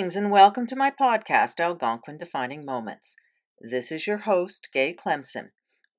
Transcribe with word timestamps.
Greetings 0.00 0.16
and 0.16 0.30
welcome 0.30 0.66
to 0.66 0.74
my 0.74 0.90
podcast, 0.90 1.60
Algonquin 1.60 2.16
Defining 2.16 2.64
Moments. 2.64 3.16
This 3.60 3.92
is 3.92 4.06
your 4.06 4.16
host, 4.16 4.70
Gaye 4.72 4.94
Clemson, 4.94 5.50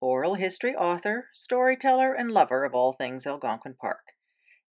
oral 0.01 0.33
history 0.33 0.75
author, 0.75 1.27
storyteller, 1.33 2.11
and 2.11 2.31
lover 2.31 2.63
of 2.63 2.73
all 2.73 2.93
things 2.93 3.27
Algonquin 3.27 3.75
Park. 3.79 4.13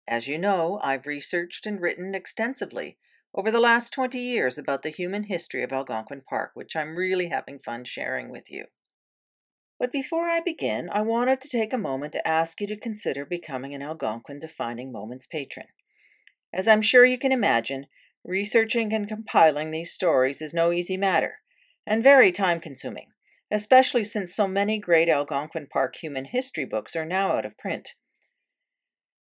As 0.09 0.27
you 0.27 0.37
know, 0.37 0.81
I've 0.83 1.07
researched 1.07 1.65
and 1.65 1.81
written 1.81 2.13
extensively 2.13 2.99
over 3.33 3.53
the 3.53 3.61
last 3.61 3.93
20 3.93 4.19
years 4.19 4.59
about 4.59 4.83
the 4.83 4.91
human 4.91 5.23
history 5.23 5.63
of 5.63 5.71
Algonquin 5.71 6.23
Park, 6.29 6.51
which 6.55 6.75
I'm 6.75 6.97
really 6.97 7.29
having 7.29 7.61
fun 7.61 7.85
sharing 7.85 8.33
with 8.33 8.51
you. 8.51 8.65
But 9.79 9.93
before 9.93 10.29
I 10.29 10.41
begin, 10.41 10.91
I 10.91 11.03
wanted 11.03 11.41
to 11.43 11.49
take 11.49 11.73
a 11.73 11.79
moment 11.79 12.15
to 12.15 12.27
ask 12.27 12.61
you 12.61 12.67
to 12.67 12.77
consider 12.77 13.25
becoming 13.25 13.75
an 13.75 13.83
Algonquin 13.83 14.41
Defining 14.41 14.91
Moments 14.91 15.27
patron. 15.27 15.69
As 16.53 16.67
I'm 16.67 16.83
sure 16.83 17.05
you 17.05 17.17
can 17.17 17.31
imagine, 17.31 17.87
Researching 18.25 18.93
and 18.93 19.09
compiling 19.09 19.71
these 19.71 19.93
stories 19.93 20.43
is 20.43 20.53
no 20.53 20.73
easy 20.73 20.97
matter, 20.97 21.41
and 21.87 22.03
very 22.03 22.33
time 22.33 22.61
consuming, 22.61 23.09
especially 23.51 24.05
since 24.05 24.35
so 24.35 24.47
many 24.47 24.79
great 24.79 25.09
Algonquin 25.09 25.67
Park 25.67 25.97
human 25.97 26.27
history 26.27 26.65
books 26.65 26.95
are 26.95 27.07
now 27.07 27.33
out 27.33 27.47
of 27.47 27.57
print. 27.57 27.95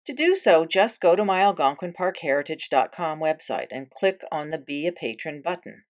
To 0.07 0.13
do 0.13 0.37
so, 0.37 0.67
just 0.67 1.01
go 1.01 1.15
to 1.15 1.25
my 1.25 1.41
AlgonquinParkHeritage.com 1.41 3.21
website 3.21 3.69
and 3.71 3.91
click 3.91 4.23
on 4.31 4.51
the 4.51 4.59
Be 4.59 4.87
a 4.87 4.93
Patron 4.93 5.41
button. 5.43 5.85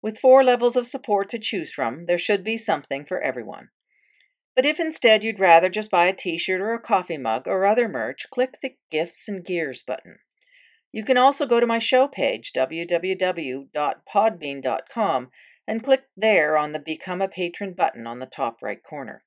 With 0.00 0.18
four 0.18 0.42
levels 0.42 0.76
of 0.76 0.86
support 0.86 1.28
to 1.30 1.38
choose 1.38 1.72
from, 1.72 2.06
there 2.06 2.18
should 2.18 2.44
be 2.44 2.56
something 2.56 3.04
for 3.04 3.20
everyone. 3.20 3.70
But 4.54 4.64
if 4.64 4.78
instead 4.78 5.24
you'd 5.24 5.40
rather 5.40 5.68
just 5.68 5.90
buy 5.90 6.06
a 6.06 6.12
t 6.14 6.38
shirt 6.38 6.60
or 6.60 6.72
a 6.72 6.80
coffee 6.80 7.18
mug 7.18 7.46
or 7.46 7.66
other 7.66 7.88
merch, 7.88 8.26
click 8.30 8.60
the 8.62 8.76
Gifts 8.90 9.28
and 9.28 9.44
Gears 9.44 9.82
button. 9.82 10.18
You 10.92 11.04
can 11.04 11.16
also 11.16 11.46
go 11.46 11.58
to 11.58 11.66
my 11.66 11.78
show 11.78 12.06
page, 12.06 12.52
www.podbean.com, 12.52 15.30
and 15.66 15.84
click 15.84 16.02
there 16.16 16.58
on 16.58 16.72
the 16.72 16.78
Become 16.78 17.22
a 17.22 17.28
Patron 17.28 17.72
button 17.72 18.06
on 18.06 18.18
the 18.18 18.26
top 18.26 18.58
right 18.62 18.82
corner. 18.82 19.24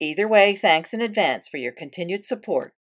Either 0.00 0.26
way, 0.26 0.56
thanks 0.56 0.94
in 0.94 1.00
advance 1.00 1.48
for 1.48 1.58
your 1.58 1.72
continued 1.72 2.24
support. 2.24 2.74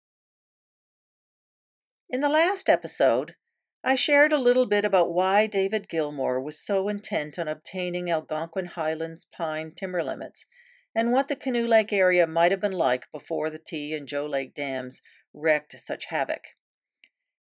In 2.10 2.22
the 2.22 2.30
last 2.30 2.70
episode, 2.70 3.36
I 3.84 3.96
shared 3.96 4.32
a 4.32 4.38
little 4.38 4.66
bit 4.66 4.86
about 4.86 5.12
why 5.12 5.48
David 5.48 5.90
Gilmour 5.90 6.40
was 6.40 6.64
so 6.64 6.88
intent 6.88 7.40
on 7.40 7.48
obtaining 7.48 8.10
Algonquin 8.10 8.68
Highlands 8.68 9.28
pine 9.36 9.74
timber 9.76 10.04
limits 10.04 10.46
and 10.96 11.12
what 11.12 11.28
the 11.28 11.36
Canoe 11.36 11.68
Lake 11.68 11.92
area 11.92 12.28
might 12.28 12.52
have 12.52 12.62
been 12.62 12.72
like 12.72 13.12
before 13.12 13.50
the 13.50 13.60
Tea 13.60 13.94
and 13.94 14.08
Joe 14.08 14.28
Lake 14.28 14.54
dams 14.54 15.02
wrecked 15.34 15.78
such 15.80 16.06
havoc. 16.06 16.44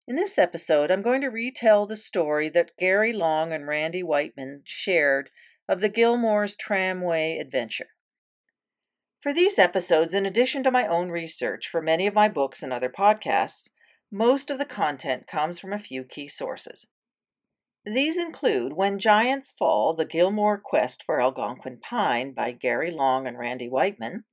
In 0.07 0.15
this 0.15 0.37
episode, 0.37 0.91
I'm 0.91 1.01
going 1.01 1.21
to 1.21 1.29
retell 1.29 1.87
the 1.87 1.97
story 1.97 2.47
that 2.49 2.77
Gary 2.77 3.11
Long 3.11 3.51
and 3.51 3.67
Randy 3.67 4.03
Whiteman 4.03 4.61
shared 4.63 5.31
of 5.67 5.81
the 5.81 5.89
Gilmour's 5.89 6.55
tramway 6.55 7.39
adventure. 7.39 7.87
For 9.19 9.33
these 9.33 9.57
episodes, 9.57 10.13
in 10.13 10.27
addition 10.27 10.63
to 10.63 10.69
my 10.69 10.85
own 10.85 11.09
research 11.09 11.67
for 11.67 11.81
many 11.81 12.05
of 12.05 12.13
my 12.13 12.29
books 12.29 12.61
and 12.61 12.71
other 12.71 12.89
podcasts, 12.89 13.69
most 14.11 14.51
of 14.51 14.59
the 14.59 14.65
content 14.65 15.25
comes 15.25 15.59
from 15.59 15.73
a 15.73 15.79
few 15.79 16.03
key 16.03 16.27
sources. 16.27 16.85
These 17.83 18.15
include 18.15 18.73
When 18.73 18.99
Giants 18.99 19.51
Fall 19.57 19.95
The 19.95 20.05
Gilmour 20.05 20.61
Quest 20.61 21.01
for 21.03 21.19
Algonquin 21.19 21.79
Pine 21.79 22.31
by 22.31 22.51
Gary 22.51 22.91
Long 22.91 23.25
and 23.25 23.39
Randy 23.39 23.67
Whiteman, 23.67 24.25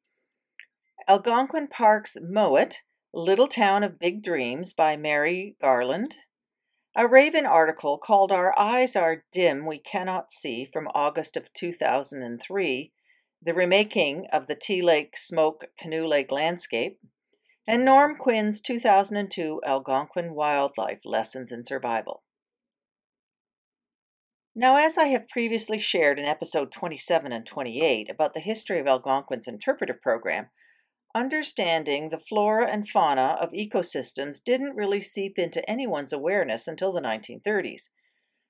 Algonquin 1.08 1.68
Park's 1.68 2.18
Mowat 2.20 2.82
Little 3.14 3.46
Town 3.46 3.84
of 3.84 3.98
Big 3.98 4.22
Dreams 4.22 4.72
by 4.72 4.96
Mary 4.96 5.54
Garland, 5.60 6.16
a 6.96 7.06
Raven 7.06 7.44
article 7.44 7.98
called 7.98 8.32
Our 8.32 8.58
Eyes 8.58 8.96
Are 8.96 9.24
Dim, 9.34 9.66
We 9.66 9.78
Cannot 9.78 10.32
See 10.32 10.64
from 10.64 10.88
August 10.94 11.36
of 11.36 11.52
2003, 11.52 12.90
the 13.42 13.52
remaking 13.52 14.26
of 14.32 14.46
the 14.46 14.54
Tea 14.54 14.80
Lake 14.80 15.18
Smoke 15.18 15.66
Canoe 15.78 16.06
Lake 16.06 16.32
landscape, 16.32 17.00
and 17.66 17.84
Norm 17.84 18.16
Quinn's 18.16 18.62
2002 18.62 19.60
Algonquin 19.62 20.32
Wildlife 20.32 21.04
Lessons 21.04 21.52
in 21.52 21.66
Survival. 21.66 22.22
Now, 24.54 24.78
as 24.78 24.96
I 24.96 25.08
have 25.08 25.28
previously 25.28 25.78
shared 25.78 26.18
in 26.18 26.24
episode 26.24 26.72
27 26.72 27.30
and 27.30 27.44
28 27.44 28.08
about 28.08 28.32
the 28.32 28.40
history 28.40 28.80
of 28.80 28.86
Algonquin's 28.86 29.46
interpretive 29.46 30.00
program, 30.00 30.46
understanding 31.14 32.08
the 32.08 32.18
flora 32.18 32.66
and 32.68 32.88
fauna 32.88 33.36
of 33.40 33.52
ecosystems 33.52 34.42
didn't 34.42 34.76
really 34.76 35.00
seep 35.00 35.38
into 35.38 35.68
anyone's 35.68 36.12
awareness 36.12 36.66
until 36.66 36.92
the 36.92 37.00
1930s. 37.00 37.88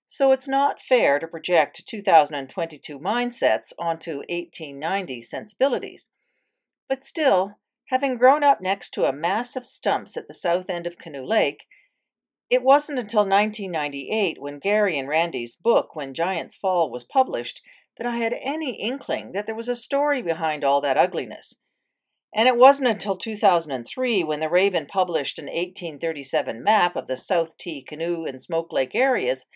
So 0.06 0.32
it's 0.32 0.48
not 0.48 0.82
fair 0.82 1.18
to 1.18 1.26
project 1.26 1.86
2022 1.86 2.98
mindsets 2.98 3.72
onto 3.78 4.18
1890 4.28 5.22
sensibilities. 5.22 6.10
But 6.88 7.04
still, 7.04 7.54
having 7.86 8.18
grown 8.18 8.44
up 8.44 8.60
next 8.60 8.90
to 8.90 9.06
a 9.06 9.12
mass 9.12 9.56
of 9.56 9.64
stumps 9.64 10.16
at 10.16 10.28
the 10.28 10.34
south 10.34 10.68
end 10.68 10.86
of 10.86 10.98
Canoe 10.98 11.24
Lake, 11.24 11.64
it 12.50 12.62
wasn't 12.62 12.98
until 12.98 13.22
1998, 13.22 14.36
when 14.40 14.58
Gary 14.58 14.98
and 14.98 15.08
Randy's 15.08 15.56
book, 15.56 15.96
When 15.96 16.12
Giants 16.12 16.56
Fall, 16.56 16.90
was 16.90 17.04
published, 17.04 17.62
that 17.96 18.06
I 18.06 18.18
had 18.18 18.34
any 18.42 18.78
inkling 18.80 19.32
that 19.32 19.46
there 19.46 19.54
was 19.54 19.68
a 19.68 19.76
story 19.76 20.20
behind 20.20 20.62
all 20.62 20.82
that 20.82 20.98
ugliness. 20.98 21.54
And 22.34 22.48
it 22.48 22.56
wasn't 22.56 22.88
until 22.88 23.16
2003 23.16 24.24
when 24.24 24.40
the 24.40 24.48
Raven 24.48 24.86
published 24.86 25.38
an 25.38 25.46
1837 25.46 26.62
map 26.62 26.96
of 26.96 27.06
the 27.06 27.16
South 27.16 27.58
Tea 27.58 27.82
Canoe 27.82 28.24
and 28.24 28.40
Smoke 28.40 28.72
Lake 28.72 28.94
areas 28.94 29.46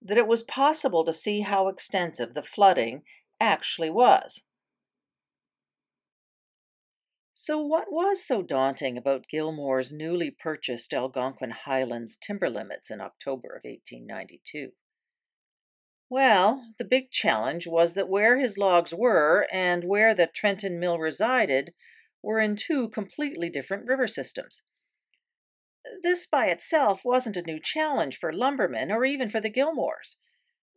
that 0.00 0.18
it 0.18 0.28
was 0.28 0.44
possible 0.44 1.04
to 1.04 1.12
see 1.12 1.40
how 1.40 1.68
extensive 1.68 2.34
the 2.34 2.42
flooding 2.42 3.02
actually 3.40 3.90
was. 3.90 4.42
So, 7.32 7.58
what 7.58 7.90
was 7.90 8.24
so 8.24 8.42
daunting 8.42 8.98
about 8.98 9.26
Gilmour's 9.26 9.92
newly 9.92 10.30
purchased 10.30 10.92
Algonquin 10.92 11.52
Highlands 11.64 12.16
timber 12.16 12.50
limits 12.50 12.90
in 12.90 13.00
October 13.00 13.48
of 13.48 13.64
1892? 13.64 14.72
Well, 16.10 16.74
the 16.78 16.84
big 16.84 17.10
challenge 17.10 17.66
was 17.66 17.94
that 17.94 18.08
where 18.08 18.38
his 18.38 18.58
logs 18.58 18.92
were 18.92 19.46
and 19.50 19.84
where 19.84 20.14
the 20.14 20.26
Trenton 20.26 20.78
Mill 20.78 20.98
resided 20.98 21.72
were 22.22 22.38
in 22.38 22.56
two 22.56 22.88
completely 22.88 23.50
different 23.50 23.86
river 23.86 24.06
systems. 24.06 24.62
This 26.02 26.26
by 26.26 26.46
itself 26.46 27.04
wasn't 27.04 27.36
a 27.36 27.42
new 27.42 27.58
challenge 27.58 28.18
for 28.18 28.32
lumbermen 28.32 28.92
or 28.92 29.04
even 29.04 29.30
for 29.30 29.40
the 29.40 29.50
Gilmours. 29.50 30.16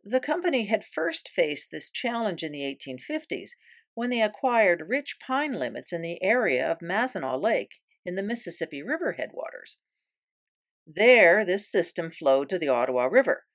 The 0.02 0.20
company 0.20 0.66
had 0.66 0.84
first 0.84 1.28
faced 1.28 1.70
this 1.70 1.90
challenge 1.90 2.42
in 2.42 2.52
the 2.52 2.62
1850s 2.62 3.50
when 3.94 4.10
they 4.10 4.22
acquired 4.22 4.88
rich 4.88 5.18
pine 5.20 5.52
limits 5.52 5.92
in 5.92 6.02
the 6.02 6.22
area 6.22 6.66
of 6.70 6.80
Mazinaw 6.80 7.40
Lake 7.40 7.80
in 8.04 8.14
the 8.14 8.22
Mississippi 8.22 8.82
River 8.82 9.12
headwaters. 9.12 9.78
There, 10.86 11.44
this 11.44 11.70
system 11.70 12.10
flowed 12.10 12.50
to 12.50 12.58
the 12.58 12.68
Ottawa 12.68 13.04
River, 13.04 13.46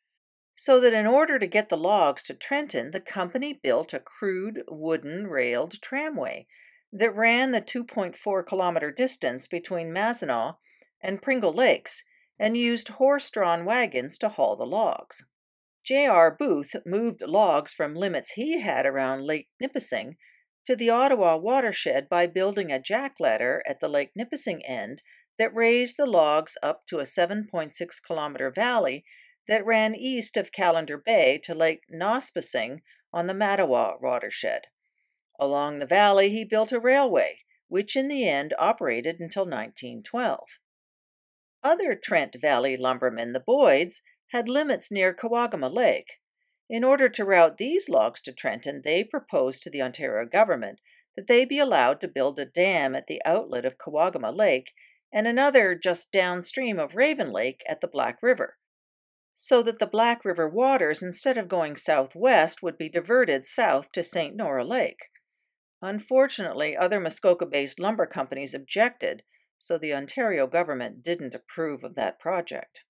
so 0.56 0.80
that 0.80 0.94
in 0.94 1.06
order 1.06 1.38
to 1.38 1.48
get 1.48 1.70
the 1.70 1.78
logs 1.78 2.24
to 2.24 2.34
Trenton, 2.34 2.92
the 2.92 3.00
company 3.00 3.54
built 3.54 3.94
a 3.94 4.00
crude 4.00 4.64
wooden 4.68 5.28
railed 5.28 5.82
tramway 5.82 6.48
that 6.92 7.16
ran 7.16 7.52
the 7.52 7.62
2.4 7.62 8.46
kilometer 8.46 8.92
distance 8.92 9.48
between 9.48 9.94
Mazinaw 9.94 10.58
and 11.02 11.22
Pringle 11.22 11.54
Lakes 11.54 12.04
and 12.40 12.58
used 12.58 12.88
horse 12.90 13.30
drawn 13.30 13.66
wagons 13.66 14.18
to 14.18 14.30
haul 14.30 14.56
the 14.56 14.66
logs. 14.66 15.24
J.R. 15.84 16.36
Booth 16.36 16.76
moved 16.86 17.22
logs 17.22 17.74
from 17.74 17.96
limits 17.96 18.32
he 18.32 18.62
had 18.62 18.86
around 18.86 19.24
Lake 19.24 19.50
Nipissing 19.60 20.18
to 20.66 20.76
the 20.76 20.90
Ottawa 20.90 21.36
watershed 21.38 22.08
by 22.10 22.28
building 22.28 22.72
a 22.72 22.80
jack 22.80 23.16
ladder 23.20 23.64
at 23.66 23.80
the 23.80 23.90
Lake 23.90 24.12
Nipissing 24.16 24.64
end 24.66 25.02
that 25.38 25.56
raised 25.56 25.98
the 25.98 26.06
logs 26.06 26.58
up 26.62 26.86
to 26.88 27.00
a 27.00 27.04
7.6 27.04 27.74
kilometer 28.06 28.52
valley 28.52 29.04
that 29.48 29.66
ran 29.66 29.96
east 29.96 30.38
of 30.38 30.52
Callander 30.52 30.98
Bay 30.98 31.40
to 31.44 31.56
Lake 31.56 31.84
Nospissing 31.92 32.82
on 33.12 33.26
the 33.28 33.34
Mattawa 33.34 34.00
watershed. 34.00 34.68
Along 35.42 35.80
the 35.80 35.86
valley, 35.86 36.30
he 36.32 36.44
built 36.44 36.74
a 36.74 36.82
railway, 36.82 37.40
which 37.70 37.96
in 37.96 38.10
the 38.10 38.28
end 38.28 38.54
operated 38.60 39.22
until 39.22 39.44
1912. 39.46 40.60
Other 41.64 41.96
Trent 41.96 42.36
Valley 42.42 42.76
lumbermen, 42.76 43.32
the 43.32 43.40
Boyds, 43.40 44.02
had 44.32 44.50
limits 44.50 44.92
near 44.92 45.14
Kawagama 45.14 45.74
Lake. 45.74 46.20
In 46.70 46.84
order 46.84 47.08
to 47.08 47.24
route 47.24 47.58
these 47.58 47.88
logs 47.88 48.22
to 48.24 48.34
Trenton, 48.34 48.82
they 48.84 49.04
proposed 49.04 49.64
to 49.64 49.70
the 49.70 49.82
Ontario 49.82 50.28
government 50.28 50.82
that 51.16 51.28
they 51.28 51.46
be 51.46 51.58
allowed 51.58 52.02
to 52.02 52.08
build 52.08 52.38
a 52.40 52.46
dam 52.46 52.94
at 52.94 53.08
the 53.08 53.22
outlet 53.24 53.66
of 53.66 53.78
Kawagama 53.78 54.36
Lake 54.36 54.74
and 55.12 55.26
another 55.26 55.74
just 55.74 56.12
downstream 56.12 56.78
of 56.78 56.96
Raven 56.96 57.32
Lake 57.32 57.64
at 57.68 57.82
the 57.82 57.88
Black 57.88 58.22
River, 58.22 58.58
so 59.34 59.64
that 59.64 59.80
the 59.80 59.88
Black 59.88 60.24
River 60.26 60.48
waters, 60.50 61.02
instead 61.02 61.38
of 61.38 61.48
going 61.48 61.76
southwest, 61.76 62.62
would 62.62 62.78
be 62.78 62.90
diverted 62.90 63.46
south 63.46 63.92
to 63.94 64.04
St. 64.04 64.36
Nora 64.36 64.66
Lake. 64.66 65.10
Unfortunately, 65.82 66.76
other 66.76 67.00
Muskoka 67.00 67.46
based 67.46 67.80
lumber 67.80 68.06
companies 68.06 68.54
objected, 68.54 69.24
so 69.58 69.78
the 69.78 69.94
Ontario 69.94 70.46
government 70.46 71.04
didn't 71.04 71.36
approve 71.36 71.84
of 71.84 71.96
that 71.96 72.20
project. 72.20 72.84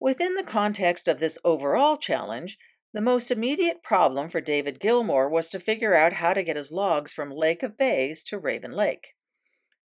Within 0.00 0.34
the 0.34 0.42
context 0.42 1.08
of 1.08 1.20
this 1.20 1.38
overall 1.44 1.98
challenge, 1.98 2.56
the 2.94 3.02
most 3.02 3.30
immediate 3.30 3.82
problem 3.82 4.30
for 4.30 4.40
David 4.40 4.80
Gilmour 4.80 5.28
was 5.28 5.50
to 5.50 5.60
figure 5.60 5.94
out 5.94 6.14
how 6.14 6.32
to 6.32 6.42
get 6.42 6.56
his 6.56 6.72
logs 6.72 7.12
from 7.12 7.30
Lake 7.30 7.62
of 7.62 7.76
Bays 7.76 8.24
to 8.24 8.38
Raven 8.38 8.72
Lake. 8.72 9.08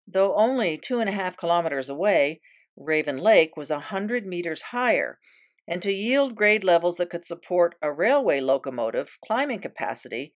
Though 0.07 0.36
only 0.36 0.80
two 0.80 1.00
and 1.00 1.07
a 1.07 1.13
half 1.13 1.38
kilometers 1.38 1.90
away, 1.90 2.42
Raven 2.75 3.18
Lake 3.18 3.56
was 3.56 3.69
a 3.69 3.80
hundred 3.80 4.25
meters 4.25 4.63
higher, 4.63 5.19
and 5.68 5.84
to 5.84 5.94
yield 5.94 6.36
grade 6.36 6.63
levels 6.63 6.95
that 6.95 7.12
could 7.12 7.25
support 7.25 7.75
a 7.81 7.94
railway 7.94 8.40
locomotive 8.40 9.18
climbing 9.24 9.62
capacity, 9.62 10.34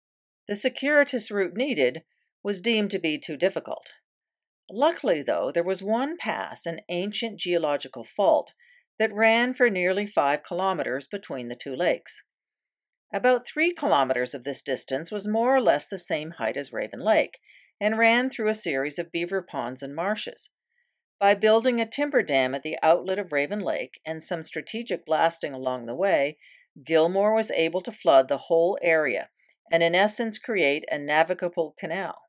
the 0.50 0.56
circuitous 0.56 1.30
route 1.30 1.56
needed 1.56 2.02
was 2.42 2.60
deemed 2.60 2.90
to 2.90 2.98
be 2.98 3.20
too 3.20 3.38
difficult. 3.38 3.92
Luckily, 4.68 5.22
though, 5.22 5.52
there 5.52 5.64
was 5.64 5.84
one 5.84 6.18
pass, 6.18 6.66
an 6.66 6.82
ancient 6.90 7.40
geological 7.40 8.04
fault, 8.04 8.54
that 8.98 9.14
ran 9.14 9.54
for 9.54 9.70
nearly 9.70 10.08
five 10.08 10.42
kilometers 10.42 11.06
between 11.06 11.50
the 11.50 11.56
two 11.56 11.76
lakes. 11.76 12.24
About 13.14 13.46
three 13.46 13.72
kilometers 13.72 14.34
of 14.34 14.44
this 14.44 14.64
distance 14.64 15.12
was 15.12 15.28
more 15.28 15.56
or 15.56 15.62
less 15.62 15.88
the 15.88 16.00
same 16.00 16.32
height 16.32 16.58
as 16.58 16.74
Raven 16.74 17.00
Lake 17.00 17.38
and 17.80 18.00
ran 18.00 18.32
through 18.32 18.48
a 18.48 18.56
series 18.56 18.98
of 18.98 19.12
beaver 19.12 19.44
ponds 19.44 19.84
and 19.84 19.96
marshes. 19.96 20.50
By 21.20 21.36
building 21.36 21.80
a 21.80 21.86
timber 21.86 22.24
dam 22.24 22.56
at 22.56 22.64
the 22.64 22.80
outlet 22.82 23.20
of 23.20 23.32
Raven 23.32 23.60
Lake 23.60 24.00
and 24.04 24.24
some 24.24 24.42
strategic 24.42 25.06
blasting 25.06 25.54
along 25.54 25.86
the 25.86 25.96
way, 25.96 26.40
Gilmour 26.84 27.36
was 27.36 27.52
able 27.52 27.82
to 27.82 27.92
flood 27.92 28.28
the 28.28 28.46
whole 28.50 28.80
area 28.82 29.30
and, 29.72 29.84
in 29.84 29.96
essence, 29.96 30.38
create 30.38 30.86
a 30.92 30.98
navigable 30.98 31.76
canal. 31.80 32.24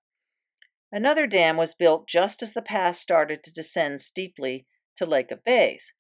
Another 0.93 1.27
dam 1.27 1.57
was 1.57 1.75
built 1.75 2.09
just 2.09 2.43
as 2.43 2.53
the 2.53 2.63
pass 2.63 2.99
started 2.99 3.45
to 3.45 3.53
descend 3.53 4.03
steeply 4.03 4.67
to 4.97 5.07
Lake 5.07 5.31
of 5.31 5.45
Bays. 5.45 5.95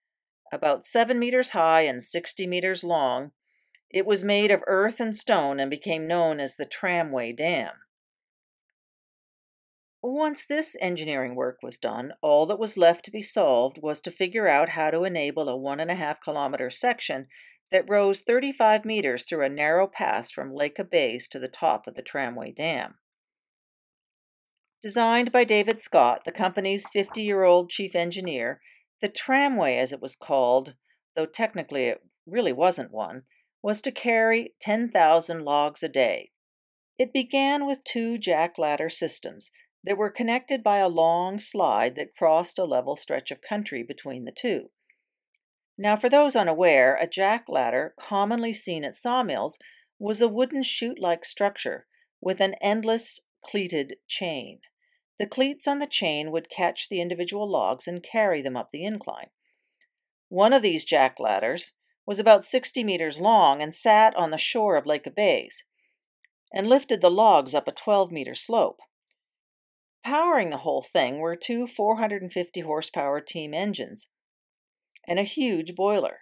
About 0.52 0.84
7 0.84 1.18
meters 1.18 1.50
high 1.50 1.82
and 1.82 2.02
60 2.02 2.46
meters 2.46 2.82
long, 2.82 3.30
it 3.88 4.04
was 4.04 4.24
made 4.24 4.50
of 4.50 4.62
earth 4.66 5.00
and 5.00 5.16
stone 5.16 5.60
and 5.60 5.70
became 5.70 6.06
known 6.06 6.40
as 6.40 6.56
the 6.56 6.66
Tramway 6.66 7.32
Dam. 7.32 7.72
Once 10.02 10.46
this 10.46 10.76
engineering 10.80 11.34
work 11.34 11.58
was 11.62 11.78
done, 11.78 12.14
all 12.22 12.46
that 12.46 12.58
was 12.58 12.78
left 12.78 13.04
to 13.04 13.10
be 13.10 13.22
solved 13.22 13.78
was 13.82 14.00
to 14.00 14.10
figure 14.10 14.48
out 14.48 14.70
how 14.70 14.90
to 14.90 15.04
enable 15.04 15.48
a 15.48 15.56
one 15.56 15.78
and 15.78 15.90
a 15.90 15.94
half 15.94 16.20
kilometer 16.20 16.70
section 16.70 17.26
that 17.70 17.88
rose 17.88 18.20
35 18.20 18.84
meters 18.84 19.24
through 19.24 19.44
a 19.44 19.48
narrow 19.48 19.86
pass 19.86 20.30
from 20.30 20.54
Lake 20.54 20.78
of 20.78 20.90
Bays 20.90 21.28
to 21.28 21.38
the 21.38 21.48
top 21.48 21.86
of 21.86 21.94
the 21.94 22.02
Tramway 22.02 22.52
Dam. 22.52 22.94
Designed 24.82 25.30
by 25.30 25.44
David 25.44 25.80
Scott, 25.80 26.22
the 26.24 26.32
company's 26.32 26.88
50 26.88 27.22
year 27.22 27.44
old 27.44 27.70
chief 27.70 27.94
engineer, 27.94 28.60
the 29.00 29.08
tramway, 29.08 29.76
as 29.76 29.92
it 29.92 30.00
was 30.00 30.16
called, 30.16 30.74
though 31.14 31.26
technically 31.26 31.86
it 31.86 32.02
really 32.26 32.52
wasn't 32.52 32.90
one, 32.90 33.22
was 33.62 33.82
to 33.82 33.92
carry 33.92 34.54
10,000 34.62 35.44
logs 35.44 35.82
a 35.82 35.88
day. 35.88 36.30
It 36.98 37.12
began 37.12 37.66
with 37.66 37.84
two 37.84 38.18
jack 38.18 38.58
ladder 38.58 38.88
systems 38.88 39.50
that 39.84 39.96
were 39.96 40.10
connected 40.10 40.62
by 40.62 40.78
a 40.78 40.88
long 40.88 41.38
slide 41.38 41.96
that 41.96 42.14
crossed 42.16 42.58
a 42.58 42.64
level 42.64 42.96
stretch 42.96 43.30
of 43.30 43.40
country 43.40 43.82
between 43.82 44.24
the 44.24 44.32
two. 44.32 44.70
Now, 45.82 45.96
for 45.96 46.10
those 46.10 46.36
unaware, 46.36 46.94
a 46.96 47.06
jack 47.06 47.48
ladder, 47.48 47.94
commonly 47.98 48.52
seen 48.52 48.84
at 48.84 48.94
sawmills, 48.94 49.58
was 49.98 50.20
a 50.20 50.28
wooden 50.28 50.62
chute 50.62 50.98
like 50.98 51.24
structure 51.24 51.86
with 52.20 52.38
an 52.38 52.52
endless 52.60 53.20
cleated 53.40 53.96
chain. 54.06 54.60
The 55.18 55.26
cleats 55.26 55.66
on 55.66 55.78
the 55.78 55.86
chain 55.86 56.30
would 56.32 56.50
catch 56.50 56.90
the 56.90 57.00
individual 57.00 57.50
logs 57.50 57.88
and 57.88 58.02
carry 58.02 58.42
them 58.42 58.58
up 58.58 58.72
the 58.72 58.84
incline. 58.84 59.30
One 60.28 60.52
of 60.52 60.60
these 60.60 60.84
jack 60.84 61.18
ladders 61.18 61.72
was 62.04 62.18
about 62.18 62.44
60 62.44 62.84
meters 62.84 63.18
long 63.18 63.62
and 63.62 63.74
sat 63.74 64.14
on 64.16 64.32
the 64.32 64.36
shore 64.36 64.76
of 64.76 64.84
Lake 64.84 65.06
of 65.06 65.14
Bays 65.14 65.64
and 66.52 66.68
lifted 66.68 67.00
the 67.00 67.10
logs 67.10 67.54
up 67.54 67.66
a 67.66 67.72
12 67.72 68.12
meter 68.12 68.34
slope. 68.34 68.82
Powering 70.04 70.50
the 70.50 70.58
whole 70.58 70.82
thing 70.82 71.20
were 71.20 71.36
two 71.36 71.66
450 71.66 72.60
horsepower 72.60 73.22
team 73.22 73.54
engines 73.54 74.08
and 75.06 75.18
a 75.18 75.24
huge 75.24 75.74
boiler. 75.74 76.20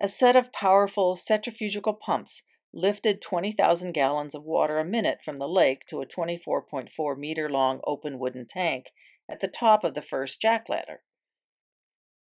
A 0.00 0.08
set 0.08 0.36
of 0.36 0.52
powerful 0.52 1.16
centrifugal 1.16 1.94
pumps 1.94 2.42
lifted 2.72 3.20
20,000 3.20 3.92
gallons 3.92 4.34
of 4.34 4.44
water 4.44 4.78
a 4.78 4.84
minute 4.84 5.20
from 5.22 5.38
the 5.38 5.48
lake 5.48 5.86
to 5.88 6.00
a 6.00 6.06
24.4 6.06 7.18
meter 7.18 7.50
long 7.50 7.80
open 7.84 8.18
wooden 8.18 8.46
tank 8.46 8.86
at 9.30 9.40
the 9.40 9.48
top 9.48 9.84
of 9.84 9.94
the 9.94 10.02
first 10.02 10.40
jack 10.40 10.68
ladder. 10.68 11.02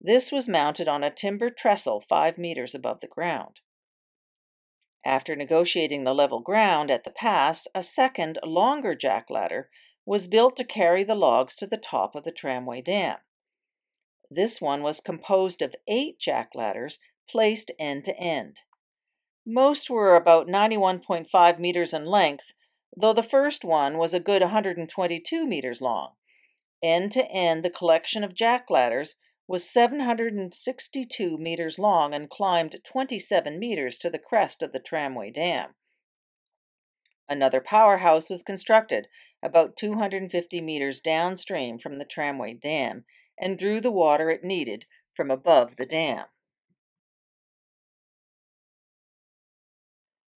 This 0.01 0.31
was 0.31 0.49
mounted 0.49 0.89
on 0.89 1.03
a 1.03 1.11
timber 1.11 1.51
trestle 1.51 2.01
five 2.01 2.39
meters 2.39 2.75
above 2.75 3.01
the 3.01 3.07
ground. 3.07 3.61
After 5.05 5.37
negotiating 5.37 6.05
the 6.05 6.15
level 6.15 6.41
ground 6.41 6.91
at 6.91 7.05
the 7.05 7.11
pass, 7.11 7.69
a 7.75 7.83
second, 7.83 8.39
longer 8.45 8.95
jack 8.95 9.31
ladder 9.31 9.71
was 10.05 10.29
built 10.29 10.57
to 10.57 10.65
carry 10.65 11.05
the 11.05 11.15
logs 11.15 11.57
to 11.57 11.67
the 11.67 11.77
top 11.77 12.15
of 12.15 12.25
the 12.25 12.33
tramway 12.33 12.83
dam. 12.83 13.19
This 14.31 14.61
one 14.61 14.83
was 14.83 15.01
composed 15.01 15.63
of 15.63 15.75
eight 15.87 16.19
jack 16.19 16.51
ladders 16.55 16.99
placed 17.29 17.71
end 17.79 18.05
to 18.07 18.17
end. 18.17 18.59
Most 19.47 19.89
were 19.89 20.17
about 20.17 20.49
91.5 20.49 21.59
meters 21.59 21.93
in 21.93 22.05
length, 22.05 22.53
though 22.97 23.13
the 23.13 23.23
first 23.23 23.65
one 23.65 23.99
was 23.99 24.13
a 24.13 24.21
good 24.21 24.43
122 24.43 25.47
meters 25.47 25.81
long. 25.81 26.15
End 26.83 27.13
to 27.13 27.25
end, 27.31 27.65
the 27.65 27.71
collection 27.71 28.25
of 28.25 28.35
jack 28.35 28.69
ladders 28.69 29.17
was 29.49 29.71
762 29.71 31.39
meters 31.39 31.79
long 31.79 32.13
and 32.13 32.29
climbed 32.29 32.77
27 32.85 33.59
meters 33.59 33.99
to 33.99 34.11
the 34.11 34.19
crest 34.19 34.63
of 34.63 34.73
the 34.73 34.81
tramway 34.81 35.31
dam. 35.31 35.75
Another 37.29 37.61
powerhouse 37.61 38.29
was 38.29 38.43
constructed 38.43 39.09
about 39.43 39.77
250 39.77 40.61
meters 40.61 41.01
downstream 41.01 41.79
from 41.79 41.99
the 41.99 42.05
tramway 42.05 42.55
dam 42.55 43.05
and 43.39 43.59
drew 43.59 43.81
the 43.81 43.91
water 43.91 44.31
it 44.31 44.45
needed 44.45 44.87
from 45.15 45.31
above 45.31 45.77
the 45.77 45.87
dam. 45.87 46.27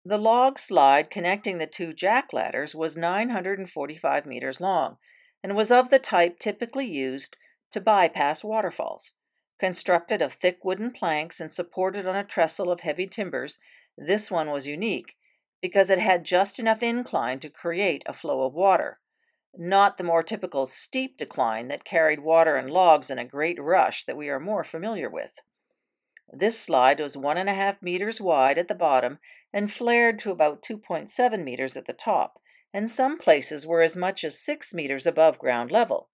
The 0.05 0.19
log 0.19 0.61
slide 0.61 1.11
connecting 1.11 1.59
the 1.59 1.67
two 1.67 1.93
jack 1.93 2.33
ladders 2.33 2.77
was 2.77 2.97
945 2.97 4.25
meters 4.25 4.61
long 4.61 4.99
and 5.43 5.57
was 5.57 5.73
of 5.73 5.91
the 5.91 5.99
type 5.99 6.39
typically 6.39 6.87
used 6.87 7.37
to 7.73 7.81
bypass 7.81 8.45
waterfalls. 8.45 9.13
Constructed 9.59 10.23
of 10.23 10.35
thick 10.35 10.65
wooden 10.65 10.93
planks 10.93 11.41
and 11.41 11.51
supported 11.51 12.07
on 12.07 12.15
a 12.15 12.23
trestle 12.23 12.71
of 12.71 12.81
heavy 12.81 13.07
timbers, 13.07 13.59
this 13.99 14.31
one 14.31 14.51
was 14.51 14.67
unique 14.67 15.17
because 15.61 15.91
it 15.91 15.99
had 15.99 16.25
just 16.25 16.59
enough 16.59 16.83
incline 16.83 17.41
to 17.41 17.51
create 17.51 18.03
a 18.07 18.13
flow 18.13 18.43
of 18.43 18.55
water, 18.55 19.01
not 19.59 19.99
the 19.99 20.05
more 20.05 20.23
typical 20.23 20.67
steep 20.67 21.17
decline 21.19 21.69
that 21.69 21.85
carried 21.85 22.21
water 22.21 22.57
and 22.57 22.71
logs 22.71 23.11
in 23.11 23.19
a 23.19 23.25
great 23.25 23.61
rush 23.61 24.05
that 24.05 24.17
we 24.17 24.29
are 24.29 24.41
more 24.41 24.65
familiar 24.65 25.09
with. 25.09 25.41
This 26.33 26.59
slide 26.59 27.01
was 27.01 27.17
one 27.17 27.39
and 27.39 27.49
a 27.49 27.55
half 27.55 27.81
meters 27.81 28.21
wide 28.21 28.59
at 28.59 28.69
the 28.69 28.75
bottom 28.75 29.19
and 29.53 29.73
flared 29.73 30.19
to 30.21 30.31
about 30.31 30.63
2.7 30.63 31.45
meters 31.45 31.77
at 31.77 31.87
the 31.87 31.93
top, 31.93 32.41
and 32.73 32.91
some 32.91 33.17
places 33.17 33.67
were 33.67 33.81
as 33.81 33.97
much 33.97 34.25
as 34.25 34.39
six 34.39 34.75
meters 34.75 35.07
above 35.07 35.39
ground 35.39 35.71
level. 35.71 36.11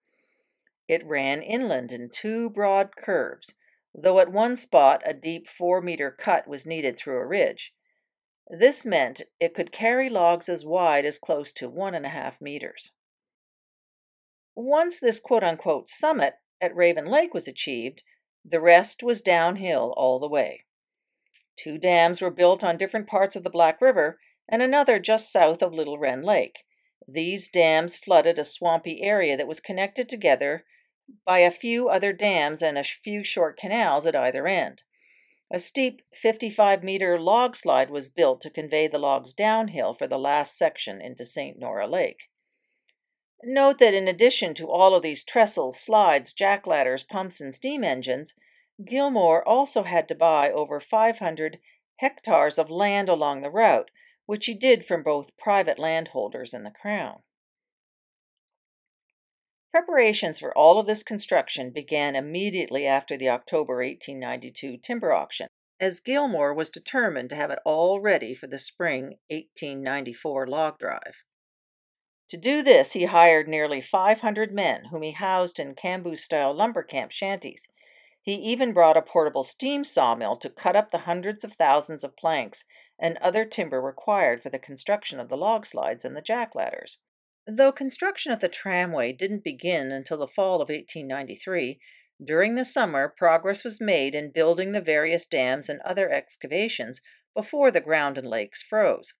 It 0.87 1.07
ran 1.07 1.43
inland 1.43 1.93
in 1.93 2.11
two 2.11 2.51
broad 2.51 2.97
curves, 2.97 3.55
though 3.95 4.21
at 4.21 4.31
one 4.31 4.57
spot 4.57 5.03
a 5.05 5.15
deep 5.15 5.49
four 5.49 5.81
meter 5.81 6.11
cut 6.11 6.47
was 6.47 6.67
needed 6.67 6.97
through 6.99 7.19
a 7.19 7.27
ridge. 7.27 7.75
This 8.49 8.85
meant 8.85 9.23
it 9.41 9.55
could 9.55 9.73
carry 9.73 10.09
logs 10.09 10.49
as 10.49 10.65
wide 10.65 11.07
as 11.07 11.19
close 11.19 11.53
to 11.55 11.69
one 11.69 11.95
and 11.95 12.05
a 12.05 12.11
half 12.11 12.41
meters. 12.41 12.93
Once 14.55 15.01
this 15.01 15.19
quote 15.19 15.43
unquote 15.43 15.89
summit 15.89 16.35
at 16.61 16.77
Raven 16.77 17.07
Lake 17.07 17.33
was 17.33 17.49
achieved, 17.49 18.03
the 18.45 18.61
rest 18.61 19.03
was 19.03 19.23
downhill 19.23 19.95
all 19.97 20.19
the 20.19 20.29
way. 20.29 20.65
Two 21.57 21.79
dams 21.79 22.21
were 22.21 22.31
built 22.31 22.63
on 22.63 22.77
different 22.77 23.07
parts 23.07 23.37
of 23.37 23.45
the 23.45 23.51
Black 23.51 23.81
River 23.81 24.19
and 24.49 24.61
another 24.61 24.99
just 24.99 25.33
south 25.33 25.63
of 25.63 25.73
Little 25.73 25.99
Wren 25.99 26.23
Lake. 26.23 26.65
These 27.09 27.49
dams 27.49 27.97
flooded 27.97 28.39
a 28.39 28.45
swampy 28.45 29.03
area 29.03 29.37
that 29.37 29.49
was 29.49 29.61
connected 29.61 30.09
together 30.09 30.65
by 31.25 31.39
a 31.39 31.51
few 31.51 31.89
other 31.89 32.13
dams 32.13 32.63
and 32.63 32.79
a 32.79 32.85
few 32.85 33.25
short 33.25 33.57
canals 33.57 34.07
at 34.07 34.17
either 34.17 34.47
end. 34.47 34.83
A 35.51 35.61
steep 35.61 36.03
55 36.15 36.83
meter 36.83 37.19
log 37.19 37.57
slide 37.57 37.91
was 37.91 38.09
built 38.09 38.41
to 38.43 38.51
convey 38.51 38.87
the 38.87 38.99
logs 38.99 39.35
downhill 39.35 39.95
for 39.95 40.07
the 40.07 40.19
last 40.19 40.57
section 40.57 41.01
into 41.01 41.27
St. 41.27 41.59
Nora 41.59 41.87
Lake. 41.87 42.31
Note 43.45 43.79
that 43.79 43.95
in 43.95 44.07
addition 44.07 44.55
to 44.55 44.71
all 44.71 44.95
of 44.95 45.03
these 45.03 45.25
trestles, 45.25 45.81
slides, 45.81 46.33
jack 46.33 46.67
ladders, 46.67 47.03
pumps, 47.03 47.41
and 47.41 47.53
steam 47.53 47.83
engines, 47.83 48.35
Gilmour 48.85 49.43
also 49.45 49.83
had 49.83 50.09
to 50.09 50.15
buy 50.15 50.51
over 50.51 50.79
500 50.79 51.59
hectares 51.97 52.57
of 52.57 52.71
land 52.71 53.09
along 53.09 53.41
the 53.41 53.51
route, 53.51 53.91
which 54.27 54.47
he 54.47 54.55
did 54.55 54.87
from 54.87 55.03
both 55.03 55.37
private 55.37 55.79
landholders 55.79 56.55
and 56.55 56.65
the 56.65 56.71
Crown. 56.71 57.23
Preparations 59.73 60.39
for 60.39 60.57
all 60.57 60.79
of 60.79 60.87
this 60.87 61.03
construction 61.03 61.71
began 61.71 62.15
immediately 62.15 62.87
after 62.87 63.17
the 63.17 63.29
October 63.29 63.77
1892 63.77 64.77
timber 64.77 65.13
auction, 65.13 65.49
as 65.81 65.99
Gilmour 66.01 66.55
was 66.55 66.71
determined 66.71 67.31
to 67.31 67.37
have 67.37 67.51
it 67.51 67.59
all 67.65 68.01
ready 68.01 68.35
for 68.35 68.47
the 68.47 68.59
spring 68.59 69.19
1894 69.31 70.47
log 70.47 70.79
drive. 70.79 71.25
To 72.33 72.39
do 72.39 72.63
this, 72.63 72.93
he 72.93 73.05
hired 73.05 73.47
nearly 73.47 73.83
500 73.83 74.55
men, 74.55 74.87
whom 74.87 75.03
he 75.03 75.11
housed 75.11 75.59
in 75.59 75.75
Camboose 75.75 76.25
style 76.25 76.55
lumber 76.55 76.83
camp 76.83 77.11
shanties. 77.11 77.69
He 78.23 78.37
even 78.37 78.73
brought 78.73 78.97
a 78.97 79.03
portable 79.03 79.45
steam 79.45 79.85
sawmill 79.85 80.39
to 80.39 80.49
cut 80.49 80.75
up 80.75 80.91
the 80.91 81.01
hundreds 81.01 81.45
of 81.45 81.53
thousands 81.53 82.03
of 82.03 82.17
planks 82.17 82.65
and 82.99 83.19
other 83.19 83.45
timber 83.45 83.83
required 83.83 84.43
for 84.43 84.49
the 84.49 84.59
construction 84.59 85.21
of 85.21 85.29
the 85.29 85.37
log 85.37 85.67
slides 85.67 86.07
and 86.07 86.17
the 86.17 86.23
jack 86.23 86.55
ladders. 86.55 87.01
Though 87.47 87.71
construction 87.71 88.33
of 88.33 88.41
the 88.41 88.49
tramway 88.49 89.13
didn't 89.13 89.45
begin 89.45 89.93
until 89.93 90.17
the 90.17 90.27
fall 90.27 90.63
of 90.63 90.71
1893, 90.71 91.79
during 92.25 92.55
the 92.55 92.65
summer 92.65 93.11
progress 93.15 93.63
was 93.63 93.79
made 93.79 94.15
in 94.15 94.33
building 94.33 94.73
the 94.73 94.81
various 94.81 95.27
dams 95.27 95.69
and 95.69 95.83
other 95.83 96.09
excavations 96.09 97.03
before 97.35 97.71
the 97.71 97.83
ground 97.83 98.17
and 98.17 98.27
lakes 98.27 98.63
froze. 98.63 99.13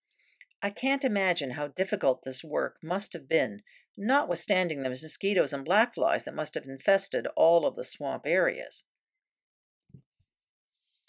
I 0.63 0.71
can't 0.71 1.03
imagine 1.03 1.53
how 1.53 1.67
difficult 1.67 2.23
this 2.23 2.45
work 2.45 2.77
must 2.83 3.13
have 3.15 3.29
been, 3.29 3.63
notwithstanding 3.97 4.83
the 4.83 4.91
mosquitoes 4.91 5.53
and 5.53 5.65
black 5.65 5.95
flies 5.95 6.23
that 6.23 6.37
must 6.37 6.55
have 6.55 6.65
infested 6.65 7.27
all 7.37 7.67
of 7.67 7.75
the 7.75 7.85
swamp 7.85 8.23
areas. 8.27 8.85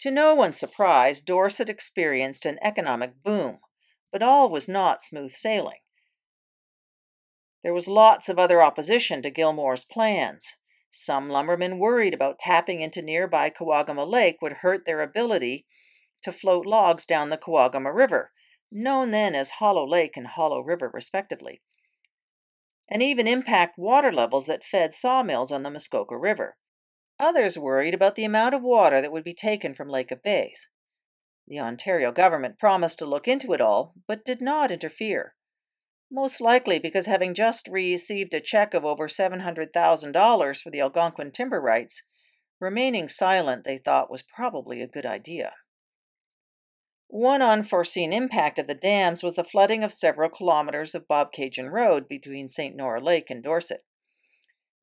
To 0.00 0.10
no 0.10 0.34
one's 0.34 0.58
surprise, 0.58 1.20
Dorset 1.20 1.68
experienced 1.68 2.44
an 2.44 2.58
economic 2.62 3.22
boom, 3.22 3.60
but 4.10 4.22
all 4.24 4.50
was 4.50 4.68
not 4.68 5.02
smooth 5.02 5.32
sailing. 5.32 5.78
There 7.62 7.72
was 7.72 7.88
lots 7.88 8.28
of 8.28 8.38
other 8.38 8.60
opposition 8.60 9.22
to 9.22 9.30
Gilmour's 9.30 9.84
plans. 9.84 10.56
Some 10.90 11.30
lumbermen 11.30 11.78
worried 11.78 12.12
about 12.12 12.40
tapping 12.40 12.82
into 12.82 13.00
nearby 13.02 13.50
Kawagama 13.50 14.06
Lake 14.06 14.42
would 14.42 14.58
hurt 14.62 14.84
their 14.84 15.00
ability 15.00 15.64
to 16.24 16.32
float 16.32 16.66
logs 16.66 17.06
down 17.06 17.30
the 17.30 17.38
Kawagama 17.38 17.94
River, 17.94 18.32
known 18.70 19.10
then 19.10 19.34
as 19.34 19.50
Hollow 19.50 19.86
Lake 19.86 20.16
and 20.16 20.26
Hollow 20.26 20.60
River, 20.60 20.90
respectively, 20.92 21.62
and 22.88 23.02
even 23.02 23.26
impact 23.26 23.78
water 23.78 24.12
levels 24.12 24.46
that 24.46 24.64
fed 24.64 24.92
sawmills 24.92 25.50
on 25.50 25.62
the 25.62 25.70
Muskoka 25.70 26.16
River. 26.16 26.56
Others 27.18 27.56
worried 27.56 27.94
about 27.94 28.16
the 28.16 28.24
amount 28.24 28.54
of 28.54 28.62
water 28.62 29.00
that 29.00 29.12
would 29.12 29.24
be 29.24 29.34
taken 29.34 29.74
from 29.74 29.88
Lake 29.88 30.10
of 30.10 30.22
Bays. 30.22 30.68
The 31.46 31.60
Ontario 31.60 32.10
government 32.10 32.58
promised 32.58 32.98
to 32.98 33.06
look 33.06 33.28
into 33.28 33.52
it 33.52 33.60
all, 33.60 33.94
but 34.06 34.24
did 34.24 34.40
not 34.40 34.70
interfere. 34.70 35.34
Most 36.10 36.40
likely 36.40 36.78
because 36.78 37.06
having 37.06 37.34
just 37.34 37.68
received 37.68 38.34
a 38.34 38.40
check 38.40 38.74
of 38.74 38.84
over 38.84 39.08
$700,000 39.08 40.62
for 40.62 40.70
the 40.70 40.80
Algonquin 40.80 41.32
timber 41.32 41.60
rights, 41.60 42.02
remaining 42.60 43.08
silent 43.08 43.64
they 43.64 43.78
thought 43.78 44.10
was 44.10 44.22
probably 44.22 44.80
a 44.80 44.86
good 44.88 45.06
idea. 45.06 45.54
One 47.14 47.42
unforeseen 47.42 48.12
impact 48.12 48.58
of 48.58 48.66
the 48.66 48.74
dams 48.74 49.22
was 49.22 49.36
the 49.36 49.44
flooding 49.44 49.84
of 49.84 49.92
several 49.92 50.28
kilometers 50.28 50.96
of 50.96 51.06
Bob 51.06 51.30
Bobcaygeon 51.32 51.70
Road 51.70 52.08
between 52.08 52.48
St. 52.48 52.74
Nora 52.74 53.00
Lake 53.00 53.30
and 53.30 53.40
Dorset. 53.40 53.84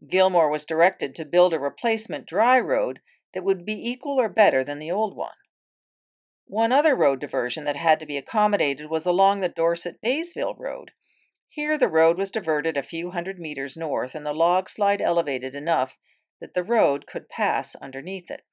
Gilmour 0.09 0.49
was 0.49 0.63
directed 0.65 1.13
to 1.17 1.25
build 1.25 1.53
a 1.53 1.59
replacement 1.59 2.25
dry 2.25 2.57
road 2.57 3.01
that 3.33 3.43
would 3.43 3.65
be 3.65 3.73
equal 3.73 4.17
or 4.17 4.29
better 4.29 4.63
than 4.63 4.79
the 4.79 4.89
old 4.89 5.13
one. 5.13 5.35
One 6.45 6.71
other 6.71 6.95
road 6.95 7.19
diversion 7.19 7.65
that 7.65 7.75
had 7.75 7.99
to 7.99 8.05
be 8.05 8.15
accommodated 8.15 8.89
was 8.89 9.05
along 9.05 9.41
the 9.41 9.49
Dorset 9.49 9.99
Baysville 10.01 10.55
Road. 10.57 10.91
Here 11.49 11.77
the 11.77 11.89
road 11.89 12.17
was 12.17 12.31
diverted 12.31 12.77
a 12.77 12.81
few 12.81 13.11
hundred 13.11 13.39
meters 13.39 13.75
north 13.75 14.15
and 14.15 14.25
the 14.25 14.31
log 14.31 14.69
slide 14.69 15.01
elevated 15.01 15.53
enough 15.53 15.97
that 16.39 16.53
the 16.53 16.63
road 16.63 17.07
could 17.07 17.27
pass 17.27 17.75
underneath 17.75 18.31
it. 18.31 18.43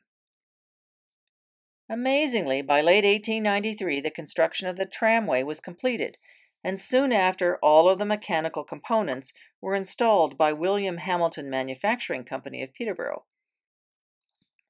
Amazingly, 1.91 2.61
by 2.61 2.83
late 2.83 3.05
1893, 3.05 4.01
the 4.01 4.11
construction 4.11 4.69
of 4.69 4.77
the 4.77 4.85
tramway 4.85 5.43
was 5.43 5.59
completed, 5.59 6.19
and 6.63 6.79
soon 6.79 7.13
after, 7.13 7.57
all 7.63 7.89
of 7.89 7.99
the 7.99 8.05
mechanical 8.05 8.63
components 8.63 9.33
were 9.63 9.75
installed 9.75 10.37
by 10.37 10.53
William 10.53 10.99
Hamilton 10.99 11.49
Manufacturing 11.49 12.25
Company 12.25 12.63
of 12.63 12.75
Peterborough. 12.75 13.25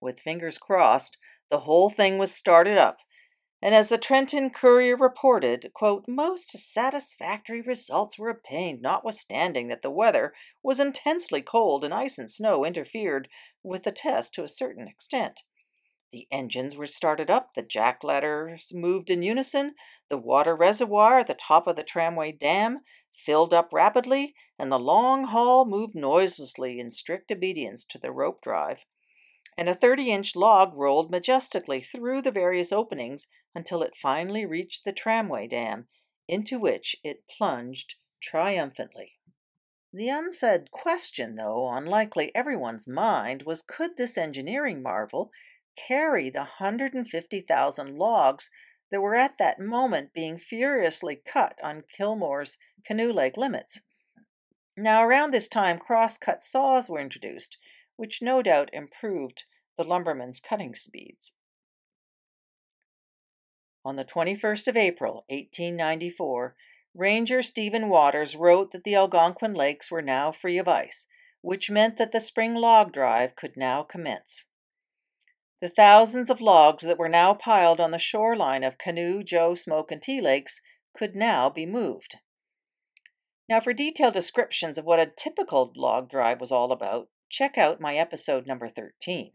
With 0.00 0.20
fingers 0.20 0.58
crossed, 0.58 1.18
the 1.50 1.60
whole 1.60 1.90
thing 1.90 2.18
was 2.18 2.32
started 2.32 2.78
up, 2.78 2.98
and 3.60 3.74
as 3.74 3.88
the 3.88 3.98
Trenton 3.98 4.50
Courier 4.50 4.96
reported, 4.96 5.72
quote, 5.74 6.04
most 6.06 6.56
satisfactory 6.56 7.60
results 7.60 8.16
were 8.16 8.28
obtained, 8.28 8.80
notwithstanding 8.80 9.66
that 9.66 9.82
the 9.82 9.90
weather 9.90 10.32
was 10.62 10.78
intensely 10.78 11.42
cold 11.42 11.84
and 11.84 11.92
ice 11.92 12.16
and 12.18 12.30
snow 12.30 12.64
interfered 12.64 13.26
with 13.64 13.82
the 13.82 13.90
test 13.90 14.34
to 14.34 14.44
a 14.44 14.48
certain 14.48 14.86
extent. 14.86 15.40
The 16.10 16.26
engines 16.30 16.74
were 16.74 16.86
started 16.86 17.30
up, 17.30 17.52
the 17.54 17.62
jack 17.62 18.02
ladders 18.02 18.72
moved 18.72 19.10
in 19.10 19.22
unison, 19.22 19.74
the 20.08 20.16
water 20.16 20.56
reservoir 20.56 21.18
at 21.18 21.26
the 21.26 21.34
top 21.34 21.66
of 21.66 21.76
the 21.76 21.84
tramway 21.84 22.32
dam 22.32 22.80
filled 23.14 23.52
up 23.52 23.72
rapidly, 23.72 24.34
and 24.58 24.72
the 24.72 24.78
long 24.78 25.24
haul 25.24 25.66
moved 25.66 25.94
noiselessly 25.94 26.80
in 26.80 26.90
strict 26.90 27.30
obedience 27.30 27.84
to 27.84 27.98
the 27.98 28.10
rope 28.10 28.40
drive. 28.40 28.86
And 29.58 29.68
a 29.68 29.74
30 29.74 30.10
inch 30.10 30.36
log 30.36 30.72
rolled 30.74 31.10
majestically 31.10 31.80
through 31.80 32.22
the 32.22 32.30
various 32.30 32.72
openings 32.72 33.26
until 33.54 33.82
it 33.82 33.96
finally 33.96 34.46
reached 34.46 34.84
the 34.84 34.92
tramway 34.92 35.46
dam, 35.46 35.88
into 36.26 36.58
which 36.58 36.96
it 37.02 37.24
plunged 37.28 37.96
triumphantly. 38.22 39.18
The 39.92 40.08
unsaid 40.08 40.70
question, 40.70 41.34
though, 41.34 41.64
on 41.64 41.86
likely 41.86 42.34
everyone's 42.34 42.86
mind, 42.86 43.42
was 43.42 43.62
could 43.62 43.96
this 43.96 44.16
engineering 44.16 44.82
marvel 44.82 45.30
carry 45.86 46.30
the 46.30 46.48
150,000 46.58 47.96
logs 47.96 48.50
that 48.90 49.00
were 49.00 49.14
at 49.14 49.38
that 49.38 49.60
moment 49.60 50.14
being 50.14 50.38
furiously 50.38 51.20
cut 51.30 51.58
on 51.62 51.84
Gilmour's 51.96 52.56
Canoe 52.86 53.12
Lake 53.12 53.36
limits. 53.36 53.80
Now, 54.76 55.04
around 55.04 55.32
this 55.32 55.48
time, 55.48 55.78
cross-cut 55.78 56.44
saws 56.44 56.88
were 56.88 57.00
introduced, 57.00 57.58
which 57.96 58.22
no 58.22 58.42
doubt 58.42 58.70
improved 58.72 59.44
the 59.76 59.84
lumbermen's 59.84 60.40
cutting 60.40 60.74
speeds. 60.74 61.32
On 63.84 63.96
the 63.96 64.04
21st 64.04 64.68
of 64.68 64.76
April, 64.76 65.24
1894, 65.28 66.54
Ranger 66.94 67.42
Stephen 67.42 67.88
Waters 67.88 68.36
wrote 68.36 68.72
that 68.72 68.84
the 68.84 68.94
Algonquin 68.94 69.54
lakes 69.54 69.90
were 69.90 70.02
now 70.02 70.32
free 70.32 70.58
of 70.58 70.68
ice, 70.68 71.06
which 71.42 71.70
meant 71.70 71.96
that 71.96 72.12
the 72.12 72.20
spring 72.20 72.54
log 72.54 72.92
drive 72.92 73.36
could 73.36 73.56
now 73.56 73.82
commence. 73.82 74.44
The 75.60 75.68
thousands 75.68 76.30
of 76.30 76.40
logs 76.40 76.84
that 76.84 76.98
were 76.98 77.08
now 77.08 77.34
piled 77.34 77.80
on 77.80 77.90
the 77.90 77.98
shoreline 77.98 78.62
of 78.62 78.78
Canoe, 78.78 79.24
Joe, 79.24 79.54
Smoke, 79.54 79.90
and 79.90 80.00
Tea 80.00 80.20
Lakes 80.20 80.60
could 80.96 81.16
now 81.16 81.50
be 81.50 81.66
moved. 81.66 82.16
Now, 83.48 83.60
for 83.60 83.72
detailed 83.72 84.14
descriptions 84.14 84.78
of 84.78 84.84
what 84.84 85.00
a 85.00 85.06
typical 85.06 85.72
log 85.74 86.10
drive 86.10 86.40
was 86.40 86.52
all 86.52 86.70
about, 86.70 87.08
check 87.28 87.58
out 87.58 87.80
my 87.80 87.96
episode 87.96 88.46
number 88.46 88.68
13. 88.68 89.32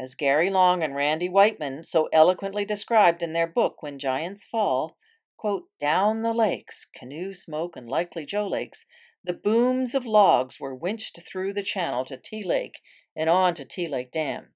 As 0.00 0.14
Gary 0.14 0.48
Long 0.48 0.82
and 0.82 0.94
Randy 0.94 1.28
Whiteman 1.28 1.84
so 1.84 2.08
eloquently 2.12 2.64
described 2.64 3.20
in 3.20 3.32
their 3.32 3.48
book 3.48 3.82
When 3.82 3.98
Giants 3.98 4.46
Fall, 4.46 4.96
quote, 5.36 5.64
down 5.80 6.22
the 6.22 6.32
lakes, 6.32 6.86
Canoe, 6.94 7.34
Smoke, 7.34 7.76
and 7.76 7.90
likely 7.90 8.24
Joe 8.24 8.46
Lakes, 8.46 8.86
the 9.24 9.32
booms 9.34 9.94
of 9.94 10.06
logs 10.06 10.60
were 10.60 10.74
winched 10.74 11.20
through 11.22 11.52
the 11.52 11.64
channel 11.64 12.04
to 12.06 12.16
Tea 12.16 12.44
Lake 12.44 12.78
and 13.18 13.28
on 13.28 13.54
to 13.56 13.64
Tea 13.64 13.88
Lake 13.88 14.12
Dam. 14.12 14.54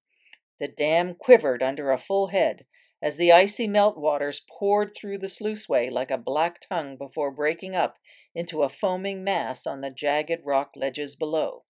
The 0.61 0.69
dam 0.69 1.16
quivered 1.16 1.62
under 1.62 1.90
a 1.90 1.99
full 1.99 2.28
head 2.28 2.64
as 3.02 3.16
the 3.16 3.33
icy 3.33 3.66
meltwaters 3.66 4.40
poured 4.49 4.95
through 4.95 5.19
the 5.19 5.26
sluiceway 5.26 5.90
like 5.90 6.12
a 6.12 6.16
black 6.16 6.61
tongue 6.69 6.97
before 6.97 7.33
breaking 7.33 7.75
up 7.75 7.97
into 8.33 8.62
a 8.62 8.69
foaming 8.69 9.25
mass 9.25 9.66
on 9.66 9.81
the 9.81 9.90
jagged 9.90 10.40
rock 10.45 10.71
ledges 10.76 11.16
below. 11.16 11.64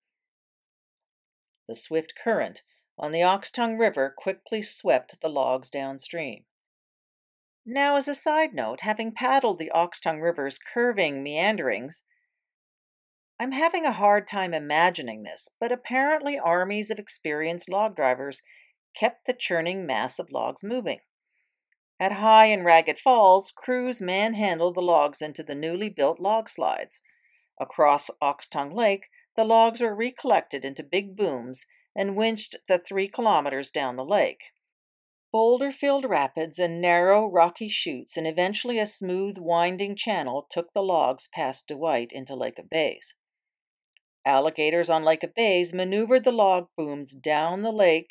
The 1.67 1.75
swift 1.75 2.13
current 2.23 2.61
on 2.99 3.13
the 3.13 3.23
Ox-Tongue 3.23 3.79
River 3.79 4.15
quickly 4.17 4.61
swept 4.61 5.17
the 5.23 5.31
logs 5.31 5.71
downstream. 5.71 6.45
Now, 7.65 7.97
as 7.97 8.09
a 8.09 8.15
side 8.15 8.53
note, 8.53 8.83
having 8.83 9.13
paddled 9.13 9.59
the 9.59 9.71
Ox-Tongue 9.71 10.21
River's 10.21 10.59
curving 10.59 11.23
meanderings, 11.23 12.03
I'm 13.43 13.51
having 13.51 13.85
a 13.85 13.91
hard 13.91 14.29
time 14.29 14.55
imagining 14.55 15.25
this, 15.25 15.49
but 15.59 15.73
apparently 15.73 16.39
armies 16.39 16.93
of 16.93 17.01
experienced 17.01 17.69
log 17.69 17.97
drivers 17.97 18.41
kept 18.95 19.27
the 19.27 19.33
churning 19.33 19.85
mass 19.85 20.21
of 20.21 20.31
logs 20.31 20.63
moving. 20.63 21.01
At 21.99 22.13
High 22.13 22.47
and 22.47 22.65
Ragged 22.65 23.01
Falls, 23.01 23.51
crews 23.51 24.01
manhandled 24.01 24.77
the 24.77 24.81
logs 24.81 25.21
into 25.21 25.43
the 25.43 25.57
newly 25.57 25.89
built 25.89 26.21
log 26.21 26.49
slides. 26.49 27.01
Across 27.61 28.13
Ox-Tongue 28.21 28.77
Lake, 28.77 29.09
the 29.35 29.45
logs 29.45 29.81
were 29.81 29.93
recollected 29.93 30.65
into 30.65 30.85
big 30.85 31.17
booms 31.17 31.67
and 31.97 32.15
winched 32.15 32.55
the 32.69 32.79
three 32.79 33.09
kilometers 33.09 33.73
down 33.73 33.97
the 33.97 34.05
lake. 34.05 34.53
Boulder 35.33 35.73
filled 35.73 36.05
rapids 36.05 36.61
and 36.61 36.81
narrow, 36.81 37.27
rocky 37.27 37.69
chutes, 37.69 38.17
and 38.17 38.29
eventually 38.29 38.79
a 38.79 38.87
smooth, 38.87 39.37
winding 39.37 39.97
channel 39.97 40.47
took 40.49 40.73
the 40.73 40.81
logs 40.81 41.29
past 41.35 41.67
Dwight 41.67 42.13
into 42.13 42.37
Lake 42.37 42.61
of 42.61 42.71
Bays. 42.71 43.17
Alligators 44.25 44.89
on 44.89 45.05
Lake 45.05 45.23
of 45.23 45.35
Bays 45.35 45.73
maneuvered 45.73 46.25
the 46.25 46.33
log 46.33 46.69
booms 46.77 47.15
down 47.15 47.63
the 47.63 47.73
lake 47.73 48.11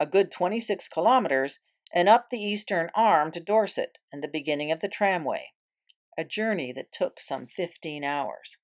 a 0.00 0.06
good 0.06 0.32
26 0.32 0.88
kilometers, 0.88 1.60
and 1.92 2.08
up 2.08 2.28
the 2.30 2.38
eastern 2.38 2.90
arm 2.94 3.30
to 3.32 3.40
Dorset 3.40 3.98
and 4.12 4.22
the 4.22 4.28
beginning 4.28 4.72
of 4.72 4.80
the 4.80 4.88
tramway, 4.88 5.52
a 6.18 6.24
journey 6.24 6.72
that 6.72 6.92
took 6.92 7.20
some 7.20 7.46
15 7.46 8.02
hours. 8.02 8.58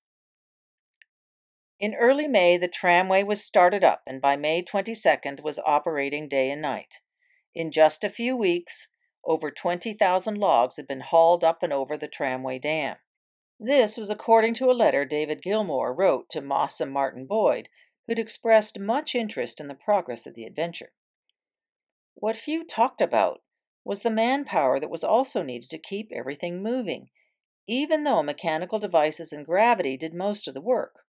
In 1.79 1.95
early 1.95 2.27
May, 2.27 2.57
the 2.57 2.67
tramway 2.67 3.23
was 3.23 3.43
started 3.43 3.83
up 3.83 4.03
and 4.05 4.21
by 4.21 4.35
May 4.35 4.63
22nd 4.63 5.41
was 5.41 5.59
operating 5.65 6.27
day 6.27 6.51
and 6.51 6.61
night. 6.61 6.97
In 7.55 7.71
just 7.71 8.03
a 8.03 8.09
few 8.09 8.35
weeks, 8.35 8.87
over 9.25 9.49
20,000 9.49 10.37
logs 10.37 10.77
had 10.77 10.87
been 10.87 11.01
hauled 11.01 11.43
up 11.43 11.63
and 11.63 11.73
over 11.73 11.97
the 11.97 12.07
tramway 12.07 12.59
dam. 12.59 12.97
This 13.63 13.95
was 13.95 14.09
according 14.09 14.55
to 14.55 14.71
a 14.71 14.73
letter 14.73 15.05
David 15.05 15.43
Gilmour 15.43 15.93
wrote 15.93 16.31
to 16.31 16.41
Mossom 16.41 16.89
Martin 16.89 17.27
Boyd, 17.27 17.69
who'd 18.07 18.17
expressed 18.17 18.79
much 18.79 19.13
interest 19.13 19.59
in 19.59 19.67
the 19.67 19.75
progress 19.75 20.25
of 20.25 20.33
the 20.33 20.45
adventure. 20.45 20.93
What 22.15 22.37
few 22.37 22.65
talked 22.65 23.01
about 23.01 23.43
was 23.83 24.01
the 24.01 24.09
manpower 24.09 24.79
that 24.79 24.89
was 24.89 25.03
also 25.03 25.43
needed 25.43 25.69
to 25.69 25.77
keep 25.77 26.11
everything 26.11 26.63
moving, 26.63 27.11
even 27.67 28.03
though 28.03 28.23
mechanical 28.23 28.79
devices 28.79 29.31
and 29.31 29.45
gravity 29.45 29.95
did 29.95 30.15
most 30.15 30.47
of 30.47 30.55
the 30.55 30.59
work. 30.59 31.05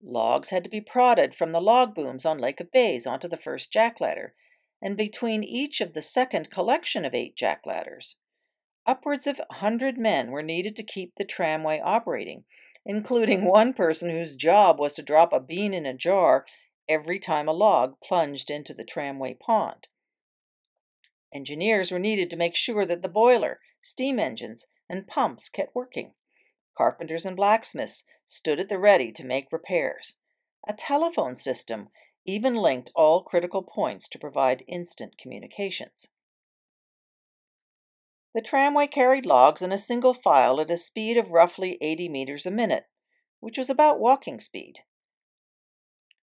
Logs 0.00 0.50
had 0.50 0.62
to 0.62 0.70
be 0.70 0.80
prodded 0.80 1.34
from 1.34 1.50
the 1.50 1.60
log 1.60 1.96
booms 1.96 2.24
on 2.24 2.38
Lake 2.38 2.60
of 2.60 2.70
Bays 2.70 3.04
onto 3.04 3.26
the 3.26 3.36
first 3.36 3.72
jack 3.72 4.00
ladder, 4.00 4.36
and 4.80 4.96
between 4.96 5.42
each 5.42 5.80
of 5.80 5.94
the 5.94 6.02
second 6.02 6.50
collection 6.50 7.04
of 7.04 7.16
eight 7.16 7.36
jackladders. 7.36 8.14
Upwards 8.90 9.28
of 9.28 9.40
a 9.48 9.54
hundred 9.54 9.98
men 9.98 10.32
were 10.32 10.42
needed 10.42 10.74
to 10.74 10.82
keep 10.82 11.14
the 11.14 11.24
tramway 11.24 11.78
operating, 11.78 12.42
including 12.84 13.44
one 13.48 13.72
person 13.72 14.10
whose 14.10 14.34
job 14.34 14.80
was 14.80 14.94
to 14.94 15.02
drop 15.02 15.32
a 15.32 15.38
bean 15.38 15.72
in 15.72 15.86
a 15.86 15.94
jar 15.94 16.44
every 16.88 17.20
time 17.20 17.46
a 17.46 17.52
log 17.52 18.00
plunged 18.00 18.50
into 18.50 18.74
the 18.74 18.82
tramway 18.82 19.34
pond. 19.34 19.86
Engineers 21.32 21.92
were 21.92 22.00
needed 22.00 22.30
to 22.30 22.36
make 22.36 22.56
sure 22.56 22.84
that 22.84 23.02
the 23.02 23.08
boiler, 23.08 23.60
steam 23.80 24.18
engines, 24.18 24.66
and 24.88 25.06
pumps 25.06 25.48
kept 25.48 25.72
working. 25.72 26.14
Carpenters 26.76 27.24
and 27.24 27.36
blacksmiths 27.36 28.02
stood 28.24 28.58
at 28.58 28.68
the 28.68 28.76
ready 28.80 29.12
to 29.12 29.22
make 29.22 29.52
repairs. 29.52 30.16
A 30.66 30.72
telephone 30.72 31.36
system 31.36 31.90
even 32.24 32.56
linked 32.56 32.90
all 32.96 33.22
critical 33.22 33.62
points 33.62 34.08
to 34.08 34.18
provide 34.18 34.64
instant 34.66 35.16
communications. 35.16 36.08
The 38.34 38.40
tramway 38.40 38.86
carried 38.86 39.26
logs 39.26 39.62
in 39.62 39.72
a 39.72 39.78
single 39.78 40.14
file 40.14 40.60
at 40.60 40.70
a 40.70 40.76
speed 40.76 41.16
of 41.16 41.30
roughly 41.30 41.78
80 41.80 42.08
meters 42.08 42.46
a 42.46 42.50
minute, 42.50 42.84
which 43.40 43.58
was 43.58 43.70
about 43.70 44.00
walking 44.00 44.40
speed. 44.40 44.80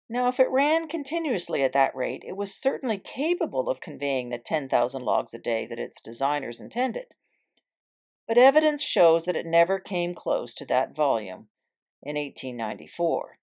Now, 0.09 0.27
if 0.27 0.39
it 0.39 0.49
ran 0.49 0.87
continuously 0.87 1.63
at 1.63 1.73
that 1.73 1.95
rate, 1.95 2.23
it 2.27 2.35
was 2.35 2.53
certainly 2.53 2.97
capable 2.97 3.69
of 3.69 3.81
conveying 3.81 4.29
the 4.29 4.37
10,000 4.37 5.03
logs 5.03 5.33
a 5.33 5.39
day 5.39 5.65
that 5.67 5.79
its 5.79 6.01
designers 6.01 6.59
intended 6.59 7.05
but 8.27 8.37
evidence 8.37 8.81
shows 8.81 9.25
that 9.25 9.35
it 9.35 9.45
never 9.45 9.79
came 9.79 10.15
close 10.15 10.55
to 10.55 10.65
that 10.65 10.95
volume 10.95 11.47
in 12.01 12.15
1894. 12.15 13.37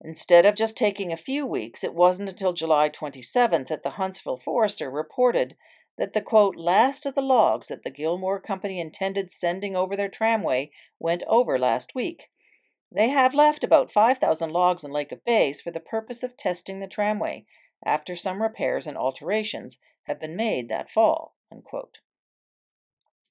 Instead 0.00 0.46
of 0.46 0.54
just 0.54 0.76
taking 0.76 1.12
a 1.12 1.16
few 1.16 1.44
weeks, 1.44 1.82
it 1.82 1.94
wasn't 1.94 2.28
until 2.28 2.52
July 2.52 2.88
27th 2.88 3.66
that 3.66 3.82
the 3.82 3.90
Huntsville 3.90 4.36
Forester 4.36 4.90
reported 4.90 5.56
that 5.98 6.12
the 6.12 6.22
quote, 6.22 6.56
last 6.56 7.04
of 7.04 7.14
the 7.14 7.20
logs 7.20 7.68
that 7.68 7.82
the 7.82 7.90
Gilmour 7.90 8.40
Company 8.40 8.80
intended 8.80 9.30
sending 9.30 9.76
over 9.76 9.96
their 9.96 10.08
tramway 10.08 10.70
went 10.98 11.24
over 11.26 11.58
last 11.58 11.94
week. 11.94 12.30
They 12.90 13.08
have 13.08 13.34
left 13.34 13.64
about 13.64 13.92
5,000 13.92 14.50
logs 14.50 14.84
in 14.84 14.92
Lake 14.92 15.12
of 15.12 15.24
Bays 15.24 15.60
for 15.60 15.70
the 15.72 15.80
purpose 15.80 16.22
of 16.22 16.36
testing 16.36 16.78
the 16.78 16.86
tramway 16.86 17.44
after 17.84 18.16
some 18.16 18.40
repairs 18.40 18.86
and 18.86 18.96
alterations 18.96 19.78
have 20.04 20.20
been 20.20 20.36
made 20.36 20.68
that 20.68 20.90
fall. 20.90 21.34
Unquote. 21.52 21.98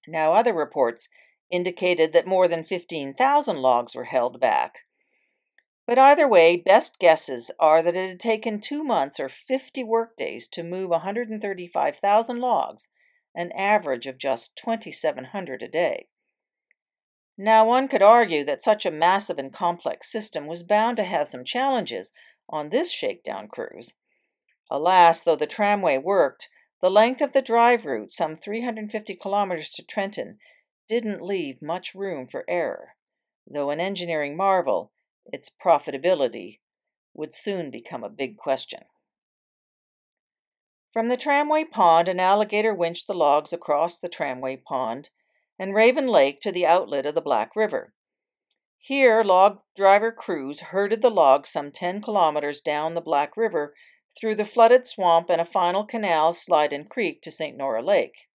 Now, 0.07 0.33
other 0.33 0.53
reports 0.53 1.09
indicated 1.49 2.13
that 2.13 2.27
more 2.27 2.47
than 2.47 2.63
15,000 2.63 3.57
logs 3.57 3.95
were 3.95 4.05
held 4.05 4.39
back. 4.39 4.79
But 5.87 5.97
either 5.97 6.27
way, 6.27 6.57
best 6.57 6.99
guesses 6.99 7.49
are 7.61 7.81
that 7.81 7.95
it 7.95 8.09
had 8.09 8.19
taken 8.19 8.59
two 8.59 8.83
months 8.83 9.21
or 9.21 9.29
50 9.29 9.85
workdays 9.85 10.49
to 10.49 10.61
move 10.61 10.89
135,000 10.89 12.39
logs, 12.41 12.89
an 13.33 13.53
average 13.53 14.05
of 14.05 14.17
just 14.17 14.57
2,700 14.57 15.63
a 15.63 15.67
day. 15.69 16.09
Now, 17.37 17.65
one 17.65 17.87
could 17.87 18.01
argue 18.01 18.43
that 18.43 18.61
such 18.61 18.85
a 18.85 18.91
massive 18.91 19.37
and 19.37 19.53
complex 19.53 20.11
system 20.11 20.45
was 20.45 20.61
bound 20.61 20.97
to 20.97 21.05
have 21.05 21.29
some 21.29 21.45
challenges 21.45 22.11
on 22.49 22.69
this 22.69 22.91
shakedown 22.91 23.47
cruise. 23.47 23.93
Alas, 24.69 25.23
though 25.23 25.37
the 25.37 25.47
tramway 25.47 25.97
worked, 25.97 26.49
the 26.81 26.91
length 26.91 27.21
of 27.21 27.31
the 27.31 27.41
drive 27.41 27.85
route, 27.85 28.11
some 28.11 28.35
350 28.35 29.15
kilometers 29.15 29.69
to 29.69 29.83
Trenton, 29.83 30.37
didn't 30.89 31.21
leave 31.21 31.61
much 31.61 31.95
room 31.95 32.27
for 32.27 32.43
error. 32.49 32.95
Though 33.49 33.69
an 33.69 33.79
engineering 33.79 34.35
marvel, 34.35 34.91
its 35.31 35.49
profitability 35.49 36.59
would 37.13 37.33
soon 37.33 37.71
become 37.71 38.03
a 38.03 38.09
big 38.09 38.37
question. 38.37 38.81
From 40.93 41.09
the 41.09 41.17
tramway 41.17 41.63
pond, 41.63 42.07
an 42.07 42.19
alligator 42.19 42.73
winched 42.73 43.07
the 43.07 43.13
logs 43.13 43.53
across 43.53 43.97
the 43.97 44.09
tramway 44.09 44.57
pond 44.57 45.09
and 45.59 45.73
Raven 45.73 46.07
Lake 46.07 46.41
to 46.41 46.51
the 46.51 46.65
outlet 46.65 47.05
of 47.05 47.15
the 47.15 47.21
Black 47.21 47.55
River. 47.55 47.93
Here, 48.79 49.23
log 49.23 49.59
driver 49.75 50.11
crews 50.11 50.61
herded 50.61 51.01
the 51.01 51.09
logs 51.09 51.51
some 51.51 51.71
10 51.71 52.01
kilometers 52.01 52.61
down 52.61 52.93
the 52.93 53.01
Black 53.01 53.35
River 53.35 53.75
through 54.19 54.35
the 54.35 54.45
flooded 54.45 54.87
swamp 54.87 55.29
and 55.29 55.41
a 55.41 55.45
final 55.45 55.85
canal 55.85 56.33
Sliden 56.33 56.87
Creek 56.87 57.21
to 57.23 57.31
St. 57.31 57.57
Nora 57.57 57.83
Lake. 57.83 58.27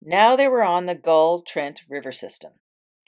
Now 0.00 0.36
they 0.36 0.48
were 0.48 0.62
on 0.62 0.86
the 0.86 0.94
Gull 0.94 1.42
Trent 1.42 1.82
River 1.88 2.12
system. 2.12 2.52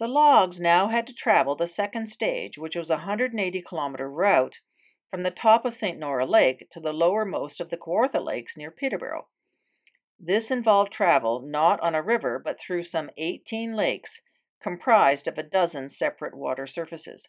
The 0.01 0.09
logs 0.09 0.59
now 0.59 0.89
had 0.89 1.07
to 1.07 1.13
travel 1.13 1.55
the 1.55 1.69
second 1.69 2.09
stage, 2.09 2.59
which 2.59 2.75
was 2.75 2.91
a 2.91 3.05
180 3.07 3.63
kilometer 3.63 4.11
route 4.11 4.61
from 5.09 5.23
the 5.23 5.31
top 5.31 5.65
of 5.65 5.77
St. 5.77 5.99
Nora 5.99 6.27
Lake 6.27 6.69
to 6.73 6.81
the 6.81 6.93
lowermost 6.93 7.61
of 7.61 7.71
the 7.71 7.77
Kawartha 7.77 8.21
Lakes 8.21 8.57
near 8.57 8.73
Peterborough. 8.73 9.29
This 10.19 10.51
involved 10.51 10.93
travel 10.93 11.41
not 11.41 11.79
on 11.81 11.95
a 11.95 12.03
river 12.03 12.41
but 12.41 12.61
through 12.61 12.83
some 12.83 13.11
18 13.17 13.77
lakes 13.77 14.21
comprised 14.61 15.29
of 15.29 15.39
a 15.39 15.45
dozen 15.45 15.89
separate 15.89 16.37
water 16.37 16.67
surfaces. 16.67 17.29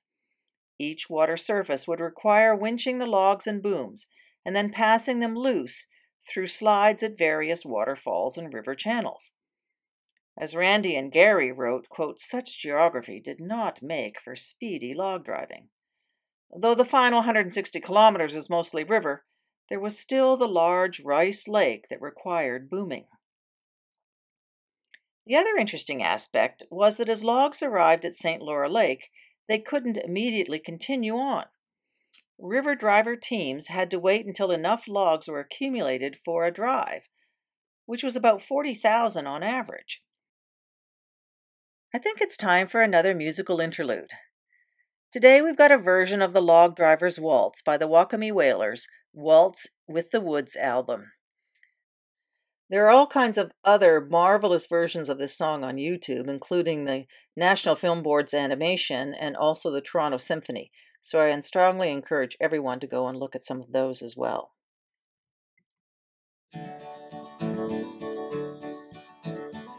Each 0.80 1.08
water 1.10 1.38
surface 1.38 1.88
would 1.88 2.00
require 2.00 2.58
winching 2.58 2.98
the 2.98 3.06
logs 3.06 3.46
and 3.46 3.62
booms 3.62 4.08
and 4.44 4.56
then 4.56 4.72
passing 4.72 5.20
them 5.20 5.36
loose 5.36 5.86
through 6.28 6.48
slides 6.48 7.04
at 7.04 7.18
various 7.18 7.64
waterfalls 7.64 8.38
and 8.40 8.52
river 8.52 8.74
channels. 8.74 9.34
As 10.38 10.54
Randy 10.54 10.98
and 10.98 11.14
Gary 11.14 11.52
wrote, 11.52 11.88
quote, 11.88 12.20
such 12.20 12.60
geography 12.60 13.22
did 13.22 13.40
not 13.40 13.82
make 13.82 14.20
for 14.20 14.36
speedy 14.36 14.94
log 14.94 15.24
driving. 15.24 15.70
Though 16.54 16.76
the 16.76 16.84
final 16.84 17.20
160 17.20 17.80
kilometers 17.80 18.36
was 18.36 18.50
mostly 18.50 18.84
river, 18.84 19.26
there 19.70 19.80
was 19.80 19.98
still 19.98 20.36
the 20.36 20.48
large 20.48 21.00
Rice 21.00 21.48
Lake 21.48 21.88
that 21.90 22.02
required 22.02 22.70
booming. 22.70 23.08
The 25.26 25.38
other 25.38 25.56
interesting 25.58 26.04
aspect 26.04 26.64
was 26.70 26.98
that 26.98 27.10
as 27.10 27.24
logs 27.24 27.64
arrived 27.64 28.06
at 28.06 28.14
St. 28.14 28.44
Nora 28.44 28.70
Lake, 28.70 29.10
they 29.48 29.58
couldn't 29.58 29.98
immediately 29.98 30.60
continue 30.60 31.16
on. 31.16 31.46
River 32.38 32.76
driver 32.76 33.16
teams 33.16 33.70
had 33.70 33.90
to 33.92 34.00
wait 34.00 34.26
until 34.26 34.52
enough 34.52 34.88
logs 34.88 35.28
were 35.28 35.40
accumulated 35.40 36.18
for 36.18 36.44
a 36.44 36.54
drive, 36.54 37.08
which 37.86 38.04
was 38.04 38.16
about 38.16 38.42
40,000 38.42 39.26
on 39.26 39.42
average. 39.42 40.02
I 41.96 41.98
think 41.98 42.20
it's 42.20 42.36
time 42.36 42.68
for 42.68 42.82
another 42.82 43.16
musical 43.16 43.62
interlude. 43.62 44.10
Today 45.14 45.42
we've 45.42 45.56
got 45.56 45.72
a 45.72 45.78
version 45.78 46.22
of 46.22 46.34
the 46.34 46.42
Log 46.42 46.76
Driver's 46.76 47.18
Waltz 47.18 47.62
by 47.62 47.78
the 47.78 47.88
Wakami 47.88 48.34
Wailers, 48.34 48.90
Waltz 49.14 49.68
with 49.88 50.12
the 50.12 50.20
Woods 50.20 50.58
album. 50.58 51.14
There 52.70 52.86
are 52.86 52.90
all 52.90 53.08
kinds 53.08 53.38
of 53.38 53.54
other 53.64 54.02
marvelous 54.02 54.68
versions 54.68 55.08
of 55.08 55.20
this 55.20 55.38
song 55.38 55.64
on 55.64 55.78
YouTube, 55.78 56.28
including 56.28 56.84
the 56.84 57.06
National 57.38 57.76
Film 57.76 58.04
Board's 58.04 58.34
animation 58.34 59.14
and 59.14 59.38
also 59.38 59.72
the 59.72 59.80
Toronto 59.80 60.18
Symphony. 60.18 60.72
So 61.00 61.22
I 61.22 61.40
strongly 61.40 61.92
encourage 61.92 62.36
everyone 62.42 62.82
to 62.82 62.88
go 62.88 63.08
and 63.08 63.18
look 63.18 63.38
at 63.38 63.46
some 63.46 63.62
of 63.62 63.72
those 63.72 64.02
as 64.02 64.18
well. 64.18 64.52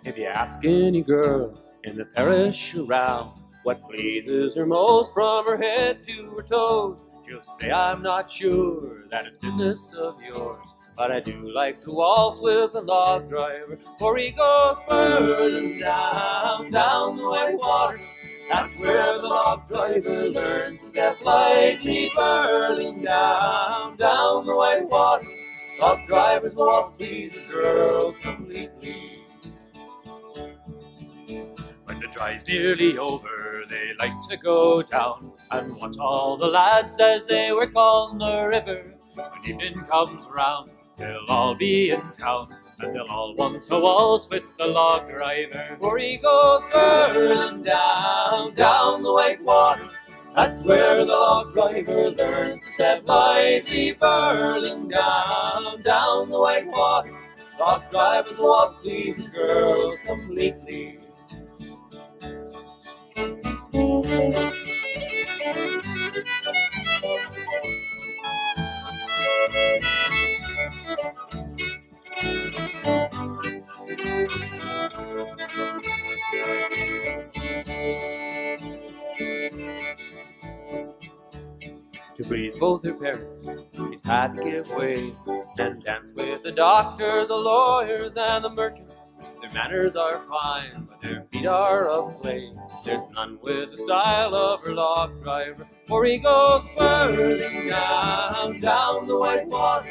If 0.02 0.16
you 0.16 0.24
ask 0.24 0.64
any 0.64 1.02
girl 1.02 1.65
in 1.87 1.96
the 1.96 2.05
parish 2.05 2.75
around 2.75 3.31
what 3.62 3.83
pleases 3.88 4.57
her 4.57 4.66
most 4.66 5.14
from 5.14 5.44
her 5.46 5.57
head 5.57 6.03
to 6.03 6.31
her 6.37 6.42
toes, 6.42 7.07
she'll 7.27 7.40
say, 7.40 7.70
I'm 7.70 8.03
not 8.03 8.29
sure 8.29 9.09
that 9.09 9.27
it's 9.27 9.37
business 9.37 9.92
of 9.94 10.20
yours. 10.20 10.75
But 10.96 11.12
I 11.12 11.20
do 11.20 11.53
like 11.53 11.83
to 11.85 11.92
waltz 11.92 12.40
with 12.40 12.72
the 12.72 12.83
log 12.83 13.29
driver, 13.29 13.79
for 13.99 14.16
he 14.16 14.31
goes 14.31 14.81
burling 14.88 15.81
down, 15.81 16.70
down 16.70 17.16
the 17.18 17.29
white 17.29 17.59
water. 17.59 18.01
That's 18.51 18.81
where 18.81 19.18
the 19.18 19.29
log 19.29 19.66
driver 19.66 20.29
learns 20.31 20.72
to 20.72 20.79
step 20.79 21.25
lightly, 21.25 22.11
burling 22.16 23.03
down, 23.03 23.96
down 23.96 24.46
the 24.46 24.57
white 24.57 24.88
water. 24.88 25.27
Log 25.81 25.99
drivers 26.09 26.55
waltz 26.57 26.99
these 26.99 27.37
girls 27.49 28.18
completely. 28.20 29.15
Drive's 32.16 32.48
nearly 32.48 32.96
over, 32.96 33.64
they 33.68 33.92
like 33.98 34.18
to 34.22 34.38
go 34.38 34.81
down 34.81 35.33
and 35.50 35.76
watch 35.76 35.98
all 35.98 36.38
the 36.38 36.46
lads 36.46 36.98
as 36.98 37.26
they 37.26 37.52
work 37.52 37.76
on 37.76 38.16
the 38.16 38.48
river. 38.48 38.83
When 39.14 39.29
evening 39.44 39.85
comes 39.85 40.26
round, 40.35 40.70
they'll 40.96 41.26
all 41.29 41.55
be 41.55 41.90
in 41.90 42.00
town 42.12 42.46
and 42.81 42.94
they'll 42.94 43.11
all 43.11 43.35
want 43.35 43.62
to 43.62 43.79
waltz 43.79 44.31
with 44.31 44.57
the 44.57 44.66
log 44.66 45.11
driver. 45.11 45.76
For 45.79 45.98
he 45.98 46.16
goes 46.16 46.62
whirling 46.74 47.62
down, 47.62 48.55
down 48.55 49.02
the 49.02 49.12
white 49.12 49.44
water. 49.44 49.90
That's 50.35 50.64
where 50.64 50.96
the 50.96 51.05
log 51.05 51.52
driver 51.52 52.11
learns 52.12 52.61
to 52.61 52.66
step 52.66 53.07
lightly, 53.07 53.92
burling 53.92 54.88
down, 54.88 55.83
down 55.83 56.31
the 56.31 56.40
white 56.40 56.66
water. 56.66 57.12
Log 57.61 57.90
drivers 57.90 58.38
waltz 58.38 58.81
these 58.81 59.31
girls 59.31 59.98
completely. 60.07 61.00
To 82.16 82.25
please 82.25 82.55
both 82.55 82.85
her 82.85 82.94
parents, 82.94 83.51
she's 83.77 84.05
had 84.05 84.37
to 84.37 84.44
give 84.44 84.70
way 84.70 85.12
and 85.59 85.83
dance 85.83 86.12
with 86.14 86.44
the 86.44 86.53
doctors, 86.53 87.29
the 87.29 87.37
lawyers, 87.37 88.16
and 88.16 88.44
the 88.44 88.51
merchants. 88.51 88.94
Their 89.42 89.53
manners 89.53 89.96
are 89.96 90.18
fine, 90.29 90.70
but 90.88 91.03
their 91.03 91.22
feet 91.25 91.46
are 91.46 91.90
of 91.90 92.20
clay. 92.20 92.53
There's 92.85 93.05
none 93.14 93.38
with 93.42 93.72
the 93.72 93.79
style 93.79 94.33
of 94.35 94.62
her 94.62 94.72
log 94.72 95.22
driver, 95.25 95.66
for 95.88 96.05
he 96.05 96.18
goes 96.18 96.64
whirling 96.77 97.68
down, 97.68 98.61
down 98.61 99.09
the 99.09 99.18
white 99.18 99.49
water. 99.49 99.90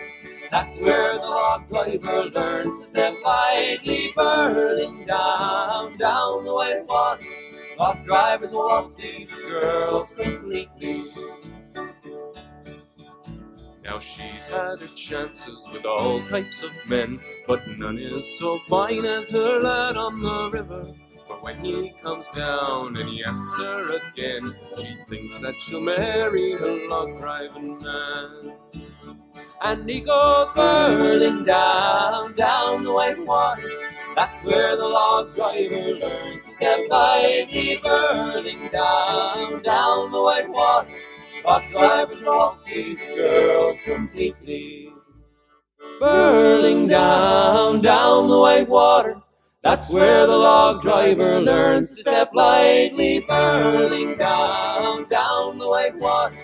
That's 0.56 0.80
where 0.80 1.16
the 1.16 1.26
log 1.26 1.68
driver 1.68 2.30
learns 2.34 2.80
to 2.80 2.86
step 2.86 3.14
lightly, 3.26 4.14
whirling 4.16 5.06
down, 5.06 5.98
down 5.98 6.46
the 6.46 6.54
white 6.54 6.88
water. 6.88 7.26
Log 7.78 8.06
drivers 8.06 8.54
waltz 8.54 8.96
these 8.96 9.30
girls 9.50 10.14
completely. 10.14 11.12
Now 13.84 14.00
she's 14.00 14.48
had 14.48 14.80
her 14.80 14.96
chances 14.96 15.68
with 15.74 15.86
all 15.86 16.26
types 16.30 16.64
of 16.64 16.72
men, 16.88 17.20
but 17.46 17.60
none 17.78 17.98
is 17.98 18.40
so 18.40 18.58
fine 18.70 19.04
as 19.04 19.32
her 19.32 19.60
lad 19.60 19.98
on 19.98 20.22
the 20.22 20.50
river. 20.52 20.88
For 21.28 21.36
when 21.42 21.58
he 21.58 21.92
comes 22.02 22.30
down 22.30 22.96
and 22.96 23.10
he 23.10 23.26
asks 23.26 23.58
her 23.58 23.98
again, 23.98 24.56
she 24.78 24.96
thinks 25.10 25.38
that 25.40 25.56
she'll 25.56 25.82
marry 25.82 26.54
her 26.54 26.88
log 26.88 27.20
driving 27.20 27.78
man. 27.80 28.85
And 29.62 29.90
he 29.90 30.02
goes 30.02 30.50
whirling 30.56 31.44
down, 31.44 32.34
down 32.36 32.84
the 32.84 32.94
white 32.94 33.26
water. 33.26 33.70
That's 34.16 34.44
where 34.44 34.78
the 34.78 34.88
log 34.88 35.34
driver 35.34 35.76
learns 35.76 36.46
to 36.46 36.52
step 36.52 36.80
lightly, 36.90 37.80
whirling 37.84 38.70
down, 38.72 39.62
down 39.64 40.12
the 40.12 40.22
white 40.22 40.50
water. 40.50 40.90
Log 41.46 41.64
drivers 41.72 42.22
lost 42.24 42.66
these 42.66 43.04
girls 43.16 43.84
completely. 43.84 44.90
Burling 46.00 46.88
down, 46.88 47.80
down 47.80 48.30
the 48.30 48.40
white 48.40 48.68
water. 48.68 49.22
That's 49.62 49.92
where 49.92 50.28
the 50.28 50.38
log 50.38 50.82
driver 50.82 51.42
learns 51.42 51.90
to 51.90 51.96
step 52.02 52.32
lightly, 52.34 53.20
Burling 53.20 54.18
down, 54.18 55.08
down 55.10 55.58
the 55.58 55.68
white 55.68 55.96
water. 55.98 56.36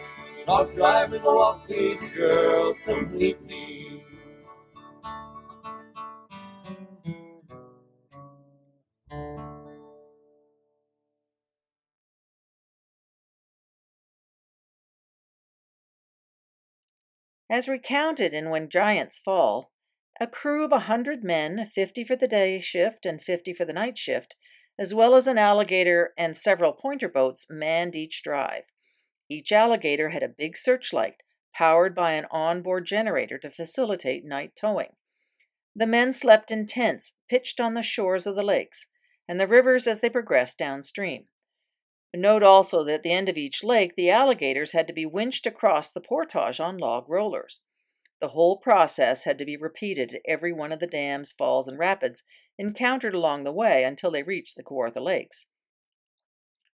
Log 0.52 0.76
drivers 0.76 1.24
lost 1.24 1.70
these 1.70 2.04
girls 2.14 2.84
completely. 2.84 4.04
As 17.50 17.70
recounted 17.70 18.34
in 18.34 18.50
When 18.50 18.68
Giants 18.68 19.22
Fall, 19.24 19.72
a 20.20 20.28
crew 20.28 20.66
of 20.66 20.74
a 20.74 20.80
hundred 20.80 21.24
men, 21.24 21.72
fifty 21.74 22.04
for 22.04 22.18
the 22.18 22.28
day 22.28 22.60
shift 22.60 23.06
and 23.06 23.24
fifty 23.24 23.54
for 23.54 23.64
the 23.64 23.72
night 23.72 23.98
shift, 23.98 24.36
as 24.78 24.94
well 24.94 25.16
as 25.16 25.28
an 25.28 25.38
alligator 25.38 26.14
and 26.18 26.36
several 26.36 26.74
pointer 26.74 27.08
boats, 27.08 27.48
manned 27.50 27.96
each 27.96 28.22
drive. 28.22 28.64
Each 29.32 29.54
alligator 29.54 30.10
had 30.10 30.24
a 30.24 30.28
big 30.28 30.58
searchlight, 30.58 31.24
powered 31.54 31.96
by 31.96 32.16
an 32.16 32.26
onboard 32.32 32.86
generator 32.86 33.38
to 33.38 33.50
facilitate 33.50 34.26
night 34.26 34.58
towing. 34.58 34.98
The 35.74 35.88
men 35.88 36.12
slept 36.12 36.52
in 36.52 36.68
tents 36.68 37.14
pitched 37.30 37.62
on 37.62 37.74
the 37.74 37.82
shores 37.82 38.28
of 38.28 38.36
the 38.36 38.44
lakes 38.44 38.88
and 39.30 39.40
the 39.40 39.48
rivers 39.48 39.88
as 39.88 40.02
they 40.02 40.10
progressed 40.10 40.58
downstream. 40.58 41.28
Note 42.14 42.44
also 42.44 42.84
that 42.84 42.96
at 42.96 43.04
the 43.04 43.14
end 43.14 43.30
of 43.30 43.38
each 43.38 43.64
lake, 43.64 43.96
the 43.96 44.10
alligators 44.10 44.74
had 44.74 44.86
to 44.88 44.94
be 44.94 45.06
winched 45.06 45.48
across 45.48 45.90
the 45.92 46.02
portage 46.02 46.60
on 46.60 46.78
log 46.78 47.08
rollers. 47.08 47.62
The 48.20 48.36
whole 48.36 48.58
process 48.58 49.24
had 49.24 49.38
to 49.38 49.46
be 49.46 49.56
repeated 49.56 50.14
at 50.14 50.22
every 50.28 50.52
one 50.52 50.74
of 50.74 50.82
the 50.82 50.88
dams, 50.88 51.32
falls, 51.32 51.70
and 51.70 51.80
rapids 51.80 52.22
encountered 52.58 53.14
along 53.14 53.46
the 53.46 53.54
way 53.54 53.86
until 53.86 54.12
they 54.12 54.24
reached 54.24 54.58
the 54.58 54.64
Kawartha 54.64 55.00
Lakes. 55.02 55.48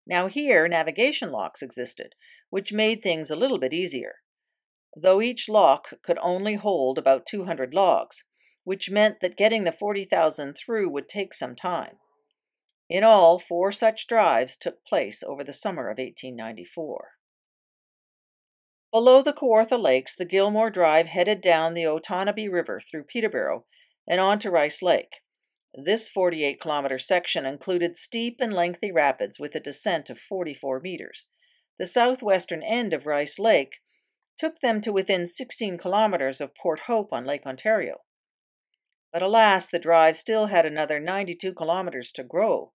Now, 0.06 0.26
here, 0.26 0.68
navigation 0.68 1.32
locks 1.32 1.62
existed, 1.62 2.14
which 2.54 2.72
made 2.72 3.02
things 3.02 3.30
a 3.30 3.34
little 3.34 3.58
bit 3.58 3.72
easier, 3.72 4.14
though 4.96 5.20
each 5.20 5.48
lock 5.48 5.88
could 6.04 6.16
only 6.22 6.54
hold 6.54 6.96
about 6.96 7.26
200 7.26 7.74
logs, 7.74 8.22
which 8.62 8.88
meant 8.88 9.16
that 9.20 9.36
getting 9.36 9.64
the 9.64 9.72
40,000 9.72 10.54
through 10.54 10.88
would 10.88 11.08
take 11.08 11.34
some 11.34 11.56
time. 11.56 11.96
In 12.88 13.02
all, 13.02 13.40
four 13.40 13.72
such 13.72 14.06
drives 14.06 14.56
took 14.56 14.84
place 14.86 15.20
over 15.24 15.42
the 15.42 15.52
summer 15.52 15.90
of 15.90 15.98
1894. 15.98 17.14
Below 18.92 19.20
the 19.20 19.32
Kawartha 19.32 19.76
Lakes, 19.76 20.14
the 20.14 20.24
Gilmour 20.24 20.70
Drive 20.72 21.06
headed 21.06 21.40
down 21.40 21.74
the 21.74 21.82
Otonabee 21.82 22.52
River 22.52 22.78
through 22.78 23.02
Peterborough 23.02 23.66
and 24.06 24.20
on 24.20 24.38
to 24.38 24.48
Rice 24.52 24.80
Lake. 24.80 25.22
This 25.74 26.08
48 26.08 26.60
kilometer 26.60 27.00
section 27.00 27.46
included 27.46 27.98
steep 27.98 28.36
and 28.38 28.52
lengthy 28.52 28.92
rapids 28.92 29.40
with 29.40 29.56
a 29.56 29.60
descent 29.60 30.08
of 30.08 30.20
44 30.20 30.78
meters. 30.78 31.26
The 31.78 31.86
southwestern 31.86 32.62
end 32.62 32.94
of 32.94 33.06
Rice 33.06 33.38
Lake 33.38 33.80
took 34.38 34.60
them 34.60 34.80
to 34.82 34.92
within 34.92 35.26
16 35.26 35.78
kilometers 35.78 36.40
of 36.40 36.54
Port 36.54 36.80
Hope 36.86 37.12
on 37.12 37.24
Lake 37.24 37.46
Ontario. 37.46 38.02
But 39.12 39.22
alas, 39.22 39.68
the 39.68 39.78
drive 39.78 40.16
still 40.16 40.46
had 40.46 40.66
another 40.66 40.98
92 40.98 41.52
kilometers 41.54 42.10
to 42.12 42.24
grow. 42.24 42.72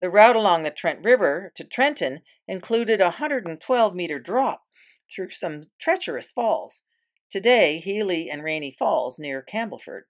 The 0.00 0.10
route 0.10 0.36
along 0.36 0.62
the 0.62 0.70
Trent 0.70 1.04
River 1.04 1.52
to 1.56 1.64
Trenton 1.64 2.20
included 2.46 3.00
a 3.00 3.04
112 3.04 3.94
meter 3.94 4.18
drop 4.18 4.64
through 5.12 5.30
some 5.30 5.62
treacherous 5.80 6.30
falls. 6.30 6.82
Today, 7.30 7.78
Healey 7.78 8.30
and 8.30 8.42
Ranney 8.42 8.70
Falls 8.70 9.18
near 9.18 9.42
Campbellford. 9.42 10.02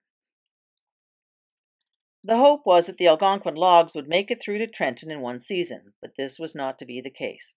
The 2.23 2.37
hope 2.37 2.65
was 2.65 2.87
that 2.87 2.97
the 2.97 3.07
Algonquin 3.07 3.55
logs 3.55 3.95
would 3.95 4.07
make 4.07 4.29
it 4.29 4.41
through 4.41 4.57
to 4.59 4.67
Trenton 4.67 5.09
in 5.09 5.21
one 5.21 5.39
season, 5.39 5.93
but 6.01 6.15
this 6.17 6.37
was 6.37 6.55
not 6.55 6.77
to 6.79 6.85
be 6.85 7.01
the 7.01 7.09
case. 7.09 7.55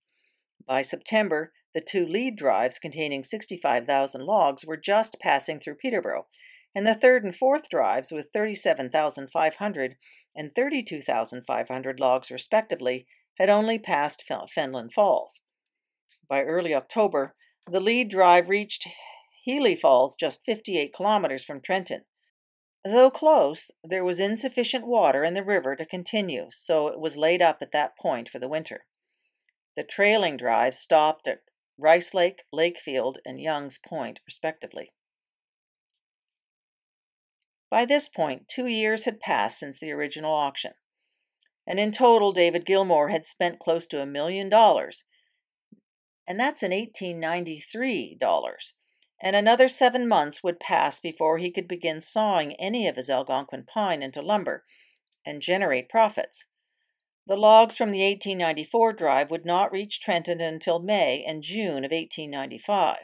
By 0.67 0.83
September, 0.83 1.53
the 1.75 1.81
two 1.81 2.07
lead 2.07 2.37
drives 2.37 2.79
containing 2.79 3.25
65,000 3.25 4.25
logs 4.25 4.65
were 4.65 4.77
just 4.77 5.19
passing 5.21 5.59
through 5.59 5.77
Peterborough, 5.77 6.27
and 6.75 6.87
the 6.87 6.95
third 6.95 7.25
and 7.25 7.35
fourth 7.35 7.69
drives 7.69 8.13
with 8.13 8.31
37,500 8.33 9.97
and 10.35 10.55
32,500 10.55 12.01
logs 12.01 12.31
respectively 12.31 13.07
had 13.39 13.51
only 13.51 13.79
passed 13.79 14.25
Fenelon 14.27 14.91
Falls. 14.91 15.41
By 16.29 16.43
early 16.43 16.75
October, 16.75 17.35
the 17.71 17.81
lead 17.81 18.09
drive 18.11 18.49
reached 18.49 18.89
Healey 19.45 19.75
Falls 19.77 20.15
just 20.15 20.45
58 20.45 20.95
kilometers 20.95 21.45
from 21.45 21.61
Trenton. 21.61 22.05
Though 22.85 23.11
close, 23.11 23.71
there 23.83 24.05
was 24.05 24.21
insufficient 24.21 24.87
water 24.87 25.25
in 25.25 25.35
the 25.35 25.45
river 25.45 25.77
to 25.77 25.87
continue, 25.87 26.47
so 26.51 26.89
it 26.89 26.99
was 26.99 27.17
laid 27.17 27.43
up 27.43 27.59
at 27.61 27.73
that 27.73 27.97
point 27.99 28.29
for 28.29 28.39
the 28.39 28.49
winter. 28.49 28.87
The 29.77 29.85
trailing 29.85 30.37
drive 30.37 30.75
stopped 30.75 31.27
at 31.27 31.43
Rice 31.79 32.13
Lake, 32.13 32.43
Lakefield, 32.53 33.17
and 33.25 33.41
Young's 33.41 33.79
Point, 33.79 34.21
respectively. 34.27 34.93
By 37.71 37.87
this 37.87 38.09
point, 38.09 38.49
two 38.49 38.67
years 38.67 39.07
had 39.07 39.19
passed 39.19 39.59
since 39.59 39.81
the 39.81 39.91
original 39.93 40.35
auction, 40.35 40.75
and 41.67 41.81
in 41.81 41.91
total, 41.91 42.33
David 42.33 42.67
Gilmour 42.67 43.09
had 43.09 43.25
spent 43.25 43.61
close 43.61 43.87
to 43.87 44.03
a 44.03 44.07
million 44.07 44.51
dollars, 44.51 45.05
and 46.29 46.39
that's 46.39 46.63
in 46.63 46.71
1893 46.71 48.17
dollars, 48.21 48.75
and 49.23 49.35
another 49.35 49.69
seven 49.69 50.07
months 50.07 50.43
would 50.43 50.61
pass 50.61 51.01
before 51.01 51.39
he 51.39 51.51
could 51.51 51.67
begin 51.67 52.03
sawing 52.03 52.55
any 52.57 52.87
of 52.87 52.97
his 52.97 53.09
Algonquin 53.09 53.65
pine 53.65 54.03
into 54.03 54.21
lumber 54.21 54.67
and 55.25 55.41
generate 55.41 55.89
profits. 55.89 56.45
The 57.27 57.37
logs 57.37 57.77
from 57.77 57.91
the 57.91 58.05
1894 58.05 58.93
drive 58.95 59.31
would 59.31 59.45
not 59.45 59.71
reach 59.71 60.01
Trenton 60.01 60.41
until 60.41 60.81
May 60.81 61.25
and 61.25 61.43
June 61.43 61.85
of 61.85 61.93
1895. 61.93 62.97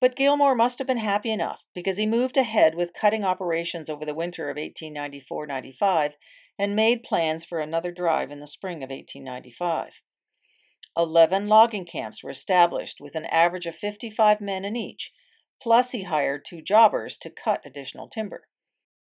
But 0.00 0.16
Gilmour 0.16 0.54
must 0.54 0.78
have 0.78 0.86
been 0.86 0.98
happy 0.98 1.30
enough 1.30 1.64
because 1.74 1.96
he 1.96 2.06
moved 2.06 2.36
ahead 2.36 2.74
with 2.74 2.94
cutting 2.94 3.24
operations 3.24 3.88
over 3.88 4.04
the 4.04 4.14
winter 4.14 4.50
of 4.50 4.56
1894 4.56 5.46
95 5.46 6.16
and 6.58 6.76
made 6.76 7.02
plans 7.02 7.44
for 7.44 7.60
another 7.60 7.90
drive 7.90 8.30
in 8.30 8.40
the 8.40 8.46
spring 8.46 8.82
of 8.82 8.90
1895. 8.90 10.00
Eleven 10.96 11.48
logging 11.48 11.84
camps 11.84 12.22
were 12.22 12.30
established 12.30 13.00
with 13.00 13.14
an 13.14 13.24
average 13.26 13.66
of 13.66 13.74
55 13.74 14.40
men 14.40 14.64
in 14.64 14.76
each, 14.76 15.12
plus 15.60 15.90
he 15.90 16.04
hired 16.04 16.44
two 16.44 16.62
jobbers 16.62 17.18
to 17.18 17.30
cut 17.30 17.62
additional 17.64 18.08
timber. 18.08 18.48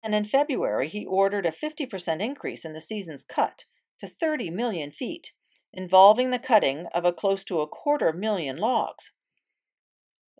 And 0.01 0.15
in 0.15 0.25
February, 0.25 0.87
he 0.87 1.05
ordered 1.05 1.45
a 1.45 1.51
50% 1.51 2.21
increase 2.21 2.63
in 2.63 2.73
the 2.73 2.81
season's 2.81 3.23
cut 3.23 3.65
to 3.99 4.07
30 4.07 4.49
million 4.49 4.91
feet, 4.91 5.33
involving 5.73 6.31
the 6.31 6.39
cutting 6.39 6.87
of 6.93 7.05
a 7.05 7.13
close 7.13 7.43
to 7.45 7.59
a 7.59 7.67
quarter 7.67 8.13
million 8.13 8.57
logs. 8.57 9.13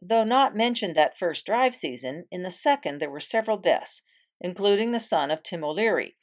Though 0.01 0.23
not 0.23 0.55
mentioned 0.55 0.95
that 0.95 1.17
first 1.17 1.45
drive 1.45 1.75
season, 1.75 2.25
in 2.31 2.43
the 2.43 2.51
second 2.51 2.99
there 2.99 3.09
were 3.09 3.19
several 3.19 3.57
deaths, 3.57 4.01
including 4.39 4.91
the 4.91 4.99
son 4.99 5.29
of 5.29 5.43
Tim 5.43 5.63
O'Leary, 5.63 6.15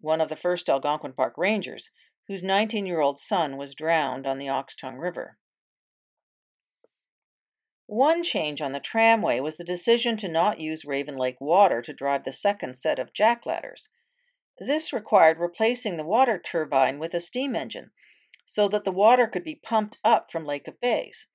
one 0.00 0.20
of 0.20 0.28
the 0.28 0.36
first 0.36 0.70
Algonquin 0.70 1.14
Park 1.14 1.34
Rangers, 1.36 1.90
whose 2.28 2.44
19 2.44 2.86
year 2.86 3.00
old 3.00 3.18
son 3.18 3.56
was 3.56 3.74
drowned 3.74 4.26
on 4.26 4.38
the 4.38 4.46
Oxtongue 4.46 5.00
River. 5.00 5.36
One 7.86 8.22
change 8.22 8.62
on 8.62 8.72
the 8.72 8.80
tramway 8.80 9.40
was 9.40 9.56
the 9.56 9.64
decision 9.64 10.16
to 10.18 10.28
not 10.28 10.58
use 10.58 10.86
Raven 10.86 11.16
Lake 11.16 11.40
water 11.40 11.82
to 11.82 11.92
drive 11.92 12.24
the 12.24 12.32
second 12.32 12.78
set 12.78 12.98
of 12.98 13.12
jack 13.12 13.44
ladders. 13.44 13.90
This 14.58 14.92
required 14.92 15.38
replacing 15.38 15.96
the 15.96 16.06
water 16.06 16.38
turbine 16.38 16.98
with 16.98 17.12
a 17.12 17.20
steam 17.20 17.54
engine 17.54 17.90
so 18.44 18.68
that 18.68 18.84
the 18.84 18.92
water 18.92 19.26
could 19.26 19.44
be 19.44 19.60
pumped 19.62 19.98
up 20.02 20.30
from 20.30 20.46
Lake 20.46 20.66
of 20.66 20.80
Bays. 20.80 21.26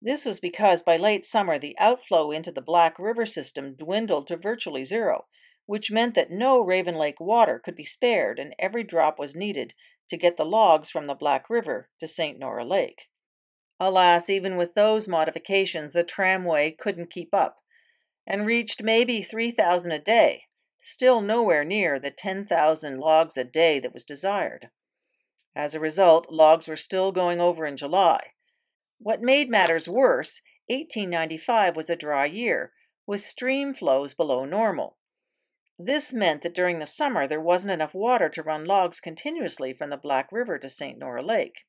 This 0.00 0.24
was 0.24 0.40
because 0.40 0.82
by 0.82 0.96
late 0.96 1.24
summer 1.24 1.58
the 1.58 1.76
outflow 1.78 2.30
into 2.30 2.52
the 2.52 2.60
Black 2.60 2.98
River 2.98 3.26
system 3.26 3.74
dwindled 3.74 4.26
to 4.28 4.36
virtually 4.36 4.84
zero, 4.84 5.26
which 5.66 5.90
meant 5.90 6.14
that 6.14 6.30
no 6.30 6.60
Raven 6.60 6.96
Lake 6.96 7.20
water 7.20 7.58
could 7.58 7.76
be 7.76 7.84
spared 7.84 8.38
and 8.38 8.54
every 8.58 8.84
drop 8.84 9.18
was 9.18 9.34
needed 9.34 9.74
to 10.10 10.16
get 10.16 10.36
the 10.36 10.44
logs 10.44 10.90
from 10.90 11.06
the 11.06 11.14
Black 11.14 11.48
River 11.48 11.88
to 12.00 12.06
St. 12.06 12.38
Nora 12.38 12.64
Lake. 12.64 13.08
Alas, 13.84 14.30
even 14.30 14.56
with 14.56 14.74
those 14.74 15.08
modifications, 15.08 15.92
the 15.92 16.04
tramway 16.04 16.70
couldn't 16.70 17.10
keep 17.10 17.34
up 17.34 17.58
and 18.24 18.46
reached 18.46 18.80
maybe 18.80 19.22
3,000 19.22 19.90
a 19.90 19.98
day, 19.98 20.44
still 20.80 21.20
nowhere 21.20 21.64
near 21.64 21.98
the 21.98 22.12
10,000 22.12 23.00
logs 23.00 23.36
a 23.36 23.42
day 23.42 23.80
that 23.80 23.92
was 23.92 24.04
desired. 24.04 24.70
As 25.56 25.74
a 25.74 25.80
result, 25.80 26.30
logs 26.30 26.68
were 26.68 26.76
still 26.76 27.10
going 27.10 27.40
over 27.40 27.66
in 27.66 27.76
July. 27.76 28.34
What 28.98 29.20
made 29.20 29.50
matters 29.50 29.88
worse, 29.88 30.42
1895 30.68 31.74
was 31.74 31.90
a 31.90 31.96
dry 31.96 32.26
year, 32.26 32.72
with 33.04 33.20
stream 33.20 33.74
flows 33.74 34.14
below 34.14 34.44
normal. 34.44 34.96
This 35.76 36.12
meant 36.12 36.42
that 36.42 36.54
during 36.54 36.78
the 36.78 36.86
summer 36.86 37.26
there 37.26 37.40
wasn't 37.40 37.72
enough 37.72 37.94
water 37.94 38.28
to 38.28 38.42
run 38.44 38.64
logs 38.64 39.00
continuously 39.00 39.72
from 39.72 39.90
the 39.90 39.96
Black 39.96 40.30
River 40.30 40.56
to 40.60 40.68
St. 40.68 41.00
Nora 41.00 41.22
Lake. 41.22 41.64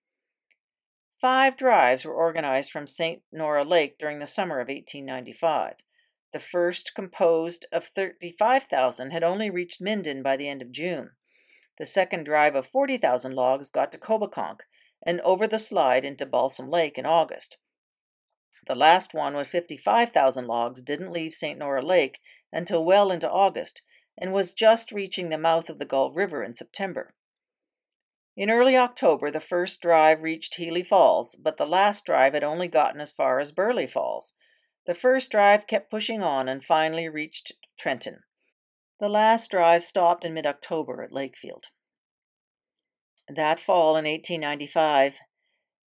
Five 1.24 1.56
drives 1.56 2.04
were 2.04 2.14
organized 2.14 2.70
from 2.70 2.86
St. 2.86 3.22
Nora 3.32 3.64
Lake 3.64 3.98
during 3.98 4.20
the 4.20 4.28
summer 4.28 4.60
of 4.60 4.68
1895. 4.68 5.76
The 6.34 6.40
first, 6.42 6.94
composed 6.94 7.66
of 7.72 7.86
35,000, 7.86 9.12
had 9.12 9.24
only 9.24 9.50
reached 9.50 9.80
Minden 9.80 10.22
by 10.22 10.36
the 10.36 10.50
end 10.50 10.62
of 10.62 10.74
June. 10.74 11.12
The 11.78 11.86
second 11.86 12.26
drive 12.26 12.56
of 12.56 12.68
40,000 12.68 13.34
logs 13.36 13.70
got 13.70 13.94
to 13.94 13.98
Coboconk 13.98 14.64
and 15.02 15.22
over 15.22 15.48
the 15.48 15.60
slide 15.60 16.04
into 16.04 16.26
Balsam 16.26 16.70
Lake 16.70 16.98
in 16.98 17.06
August. 17.06 17.56
The 18.68 18.76
last 18.76 19.14
one 19.14 19.34
with 19.34 19.48
55,000 19.48 20.46
logs 20.46 20.82
didn't 20.82 21.14
leave 21.14 21.34
St. 21.34 21.58
Nora 21.58 21.86
Lake 21.86 22.20
until 22.52 22.84
well 22.84 23.12
into 23.12 23.32
August 23.32 23.82
and 24.18 24.34
was 24.34 24.52
just 24.52 24.92
reaching 24.92 25.30
the 25.30 25.38
mouth 25.38 25.70
of 25.70 25.80
the 25.80 25.86
Gull 25.86 26.12
River 26.12 26.44
in 26.44 26.54
September. 26.54 27.14
In 28.36 28.50
early 28.50 28.76
October, 28.76 29.30
the 29.30 29.39
first 29.39 29.82
drive 29.82 30.24
reached 30.24 30.56
Healey 30.56 30.84
Falls, 30.84 31.36
but 31.36 31.58
the 31.58 31.67
last 31.67 32.06
drive 32.06 32.34
had 32.34 32.43
only 32.43 32.67
gotten 32.67 33.00
as 33.00 33.12
far 33.12 33.39
as 33.39 33.52
Burleigh 33.52 33.88
Falls. 33.88 34.34
The 34.88 34.96
first 34.96 35.30
drive 35.30 35.67
kept 35.67 35.91
pushing 35.91 36.24
on 36.24 36.50
and 36.50 36.63
finally 36.63 37.08
reached 37.08 37.54
Trenton. 37.78 38.22
The 39.00 39.10
last 39.10 39.52
drive 39.52 39.84
stopped 39.84 40.26
in 40.26 40.34
mid 40.34 40.48
October 40.48 41.04
at 41.04 41.12
Lakefield. 41.12 41.65
That 43.28 43.60
fall 43.60 43.96
in 43.96 44.06
1895, 44.06 45.19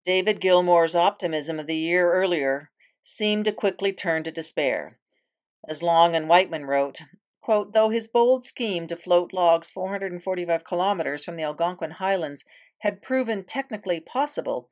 David 0.04 0.40
Gilmour's 0.40 0.94
optimism 0.94 1.59
of 1.59 1.66
the 1.66 1.76
year 1.76 2.12
earlier 2.12 2.70
seemed 3.02 3.46
to 3.46 3.52
quickly 3.52 3.92
turn 3.92 4.22
to 4.24 4.30
despair. 4.30 4.98
As 5.66 5.83
Long 5.83 6.14
and 6.14 6.28
Whiteman 6.28 6.66
wrote, 6.66 7.00
Quote, 7.44 7.74
Though 7.74 7.90
his 7.90 8.09
bold 8.09 8.42
scheme 8.42 8.88
to 8.88 8.96
float 8.96 9.35
logs 9.35 9.68
445 9.68 10.64
kilometers 10.64 11.26
from 11.26 11.37
the 11.37 11.42
Algonquin 11.42 11.90
Highlands 11.90 12.42
had 12.78 13.02
proven 13.02 13.44
technically 13.44 14.00
possible, 14.00 14.70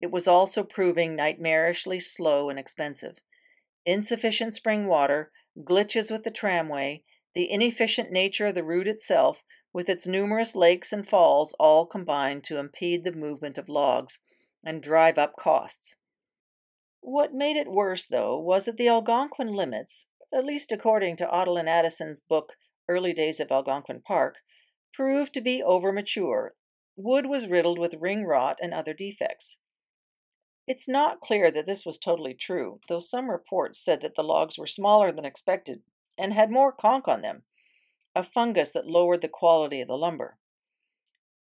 it 0.00 0.12
was 0.12 0.28
also 0.28 0.62
proving 0.62 1.16
nightmarishly 1.16 2.00
slow 2.00 2.50
and 2.50 2.56
expensive. 2.56 3.20
Insufficient 3.84 4.54
spring 4.54 4.86
water, 4.86 5.32
glitches 5.58 6.08
with 6.08 6.22
the 6.22 6.30
tramway, 6.30 7.02
the 7.34 7.50
inefficient 7.50 8.12
nature 8.12 8.46
of 8.46 8.54
the 8.54 8.62
route 8.62 8.86
itself, 8.86 9.42
with 9.72 9.88
its 9.88 10.06
numerous 10.06 10.54
lakes 10.54 10.92
and 10.92 11.08
falls, 11.08 11.52
all 11.58 11.84
combined 11.84 12.44
to 12.44 12.58
impede 12.58 13.02
the 13.02 13.10
movement 13.10 13.58
of 13.58 13.68
logs 13.68 14.20
and 14.62 14.84
drive 14.84 15.18
up 15.18 15.34
costs. 15.34 15.96
What 17.00 17.34
made 17.34 17.56
it 17.56 17.66
worse, 17.66 18.06
though, 18.06 18.38
was 18.38 18.66
that 18.66 18.76
the 18.76 18.86
Algonquin 18.86 19.48
limits, 19.48 20.06
at 20.32 20.44
least 20.44 20.72
according 20.72 21.16
to 21.18 21.26
Ottelyn 21.26 21.68
Addison's 21.68 22.20
book 22.20 22.54
Early 22.88 23.12
Days 23.12 23.40
of 23.40 23.50
Algonquin 23.50 24.02
Park, 24.02 24.36
proved 24.92 25.34
to 25.34 25.40
be 25.40 25.62
overmature. 25.62 26.50
Wood 26.96 27.26
was 27.26 27.48
riddled 27.48 27.78
with 27.78 27.94
ring 27.94 28.24
rot 28.24 28.58
and 28.62 28.72
other 28.72 28.94
defects. 28.94 29.58
It's 30.66 30.88
not 30.88 31.20
clear 31.20 31.50
that 31.50 31.66
this 31.66 31.84
was 31.84 31.98
totally 31.98 32.34
true, 32.34 32.80
though 32.88 33.00
some 33.00 33.28
reports 33.28 33.84
said 33.84 34.00
that 34.00 34.14
the 34.14 34.22
logs 34.22 34.56
were 34.56 34.66
smaller 34.66 35.12
than 35.12 35.24
expected 35.24 35.82
and 36.16 36.32
had 36.32 36.50
more 36.50 36.72
conk 36.72 37.06
on 37.06 37.20
them, 37.20 37.42
a 38.14 38.22
fungus 38.22 38.70
that 38.70 38.86
lowered 38.86 39.20
the 39.20 39.28
quality 39.28 39.80
of 39.80 39.88
the 39.88 39.96
lumber. 39.96 40.38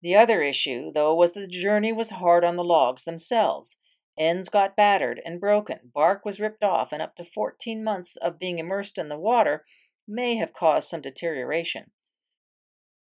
The 0.01 0.15
other 0.15 0.43
issue, 0.43 0.91
though, 0.93 1.13
was 1.15 1.33
the 1.33 1.47
journey 1.47 1.91
was 1.91 2.11
hard 2.11 2.43
on 2.43 2.55
the 2.55 2.63
logs 2.63 3.03
themselves. 3.03 3.77
Ends 4.19 4.49
got 4.49 4.75
battered 4.75 5.21
and 5.23 5.39
broken, 5.39 5.91
bark 5.93 6.25
was 6.25 6.41
ripped 6.41 6.61
off, 6.61 6.91
and 6.91 7.01
up 7.01 7.15
to 7.15 7.23
14 7.23 7.81
months 7.81 8.17
of 8.17 8.37
being 8.37 8.59
immersed 8.59 8.97
in 8.97 9.07
the 9.07 9.17
water 9.17 9.65
may 10.05 10.35
have 10.35 10.51
caused 10.51 10.89
some 10.89 10.99
deterioration. 10.99 11.91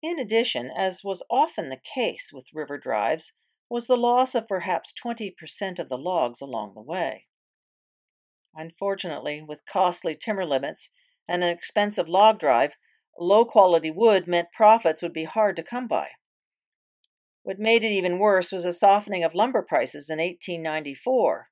In 0.02 0.18
addition, 0.18 0.70
as 0.76 1.02
was 1.02 1.24
often 1.31 1.70
the 1.70 1.81
case 1.94 2.31
with 2.35 2.52
river 2.52 2.76
drives, 2.76 3.33
was 3.70 3.87
the 3.87 3.96
loss 3.96 4.35
of 4.35 4.46
perhaps 4.46 4.92
20% 5.02 5.79
of 5.79 5.88
the 5.88 5.96
logs 5.96 6.42
along 6.42 6.74
the 6.74 6.83
way. 6.83 7.26
Unfortunately, 8.55 9.42
with 9.42 9.64
costly 9.64 10.14
timber 10.14 10.44
limits 10.44 10.90
and 11.26 11.42
an 11.42 11.48
expensive 11.48 12.09
log 12.09 12.38
drive, 12.38 12.74
low 13.18 13.46
quality 13.46 13.90
wood 13.90 14.29
meant 14.29 14.52
profits 14.52 15.02
would 15.02 15.14
be 15.14 15.24
hard 15.24 15.57
to 15.57 15.62
come 15.62 15.88
by. 15.88 16.11
What 17.47 17.61
made 17.61 17.85
it 17.85 17.93
even 17.93 18.19
worse 18.19 18.51
was 18.51 18.65
a 18.65 18.73
softening 18.73 19.23
of 19.23 19.33
lumber 19.33 19.63
prices 19.63 20.11
in 20.11 20.19
1894, 20.19 21.47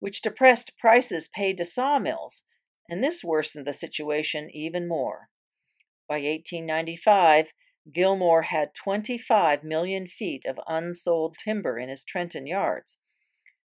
which 0.00 0.22
depressed 0.22 0.78
prices 0.78 1.28
paid 1.28 1.58
to 1.58 1.66
sawmills, 1.66 2.44
and 2.88 3.04
this 3.04 3.22
worsened 3.22 3.66
the 3.66 3.74
situation 3.74 4.48
even 4.50 4.88
more. 4.88 5.28
By 6.08 6.14
1895, 6.14 7.52
Gilmour 7.92 8.44
had 8.44 8.74
25 8.74 9.62
million 9.62 10.06
feet 10.06 10.46
of 10.46 10.58
unsold 10.66 11.36
timber 11.44 11.78
in 11.78 11.90
his 11.90 12.02
Trenton 12.02 12.46
yards. 12.46 12.96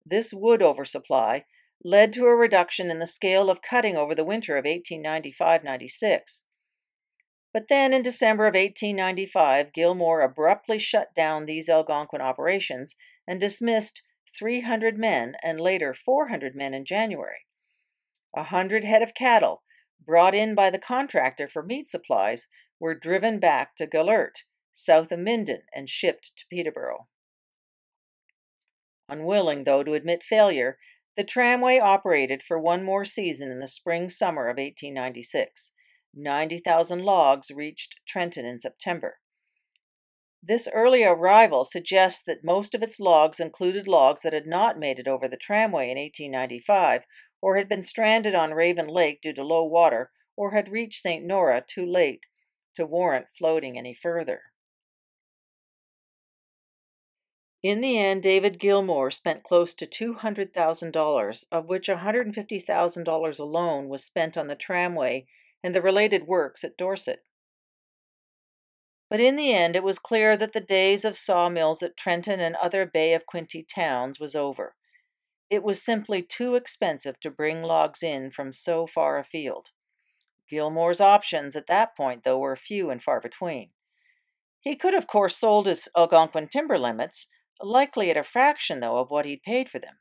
This 0.05 0.35
wood 0.35 0.61
oversupply 0.61 1.47
led 1.83 2.13
to 2.13 2.27
a 2.27 2.37
reduction 2.37 2.91
in 2.91 2.99
the 2.99 3.07
scale 3.07 3.49
of 3.49 3.63
cutting 3.63 3.97
over 3.97 4.15
the 4.15 4.23
winter 4.23 4.59
of 4.59 4.67
1895 4.67 5.65
96. 5.65 6.45
But 7.53 7.69
then 7.69 7.93
in 7.93 8.03
December 8.03 8.47
of 8.47 8.55
1895, 8.55 9.73
Gilmour 9.73 10.23
abruptly 10.23 10.79
shut 10.79 11.15
down 11.15 11.47
these 11.47 11.69
Algonquin 11.69 12.21
operations 12.21 12.95
and 13.27 13.41
dismissed 13.41 14.03
300 14.39 14.97
men 14.97 15.35
and 15.43 15.61
later 15.61 15.93
400 15.93 16.55
men 16.55 16.75
in 16.75 16.85
January. 16.85 17.47
A 18.37 18.45
hundred 18.45 18.85
head 18.85 19.03
of 19.03 19.15
cattle, 19.15 19.65
brought 20.05 20.35
in 20.35 20.55
by 20.55 20.71
the 20.71 20.79
contractor 20.79 21.49
for 21.49 21.63
meat 21.63 21.89
supplies, 21.89 22.47
were 22.79 22.95
driven 22.95 23.41
back 23.41 23.75
to 23.77 23.87
Gelert, 23.87 24.45
south 24.73 25.11
of 25.11 25.19
Minden, 25.19 25.63
and 25.75 25.89
shipped 25.89 26.33
to 26.37 26.45
Peterborough. 26.49 27.09
Unwilling, 29.09 29.65
though, 29.65 29.83
to 29.83 29.95
admit 29.95 30.23
failure, 30.23 30.79
the 31.17 31.25
tramway 31.25 31.81
operated 31.81 32.43
for 32.45 32.59
one 32.61 32.85
more 32.85 33.05
season 33.05 33.51
in 33.51 33.59
the 33.59 33.67
spring 33.67 34.09
summer 34.09 34.43
of 34.43 34.57
1896. 34.57 35.73
90,000 36.15 37.03
logs 37.03 37.51
reached 37.51 38.01
Trenton 38.07 38.45
in 38.45 38.61
September. 38.61 39.19
This 40.43 40.69
early 40.73 41.05
arrival 41.05 41.65
suggests 41.65 42.23
that 42.23 42.43
most 42.43 42.75
of 42.75 42.83
its 42.83 42.99
logs 42.99 43.41
included 43.41 43.87
logs 43.87 44.23
that 44.23 44.33
had 44.33 44.47
not 44.47 44.79
made 44.79 44.99
it 44.99 45.07
over 45.07 45.29
the 45.29 45.37
tramway 45.37 45.91
in 45.91 45.99
1895 45.99 47.03
or 47.43 47.57
had 47.57 47.69
been 47.69 47.83
stranded 47.83 48.35
on 48.35 48.55
Raven 48.55 48.89
Lake 48.89 49.21
due 49.21 49.35
to 49.35 49.45
low 49.45 49.65
water 49.65 50.11
or 50.37 50.53
had 50.53 50.71
reached 50.71 51.03
St. 51.03 51.25
Nora 51.25 51.63
too 51.67 51.85
late 51.85 52.25
to 52.77 52.87
warrant 52.87 53.27
floating 53.37 53.79
any 53.79 53.95
further. 53.95 54.43
In 57.63 57.83
the 57.83 57.99
end, 57.99 58.23
David 58.23 58.59
Gilmour 58.59 59.11
spent 59.11 59.43
close 59.43 59.75
to 59.75 59.87
$200,000, 59.87 61.45
of 61.53 61.67
which 61.67 61.89
$150,000 61.89 63.39
alone 63.39 63.89
was 63.89 64.05
spent 64.05 64.39
on 64.39 64.47
the 64.47 64.57
tramway 64.57 65.27
and 65.63 65.75
the 65.75 65.83
related 65.83 66.27
works 66.27 66.65
at 66.65 66.77
Dorset. 66.77 67.23
But 69.11 69.21
in 69.21 69.35
the 69.35 69.53
end, 69.53 69.75
it 69.75 69.83
was 69.83 69.99
clear 69.99 70.37
that 70.37 70.53
the 70.53 70.61
days 70.61 71.05
of 71.05 71.19
sawmills 71.19 71.83
at 71.83 71.97
Trenton 71.97 72.39
and 72.39 72.55
other 72.57 72.87
Bay 72.87 73.13
of 73.13 73.27
Quinte 73.27 73.67
towns 73.69 74.21
was 74.21 74.37
over. 74.37 74.77
It 75.51 75.65
was 75.65 75.83
simply 75.83 76.23
too 76.23 76.55
expensive 76.55 77.19
to 77.21 77.31
bring 77.31 77.63
logs 77.63 78.05
in 78.05 78.31
from 78.31 78.53
so 78.53 78.87
far 78.87 79.19
afield. 79.19 79.71
Gilmour's 80.49 81.01
options 81.01 81.57
at 81.57 81.67
that 81.67 81.97
point, 81.97 82.23
though, 82.23 82.39
were 82.39 82.55
few 82.55 82.89
and 82.89 83.03
far 83.03 83.21
between. 83.21 83.71
He 84.61 84.77
could, 84.77 84.95
of 84.95 85.09
course, 85.09 85.37
sold 85.37 85.67
his 85.67 85.89
Algonquin 85.97 86.49
timber 86.49 86.79
limits, 86.79 87.27
likely 87.61 88.11
at 88.11 88.17
a 88.17 88.23
fraction, 88.23 88.79
though, 88.79 88.99
of 88.99 89.11
what 89.11 89.27
he'd 89.27 89.43
paid 89.43 89.69
for 89.69 89.81
them. 89.81 89.99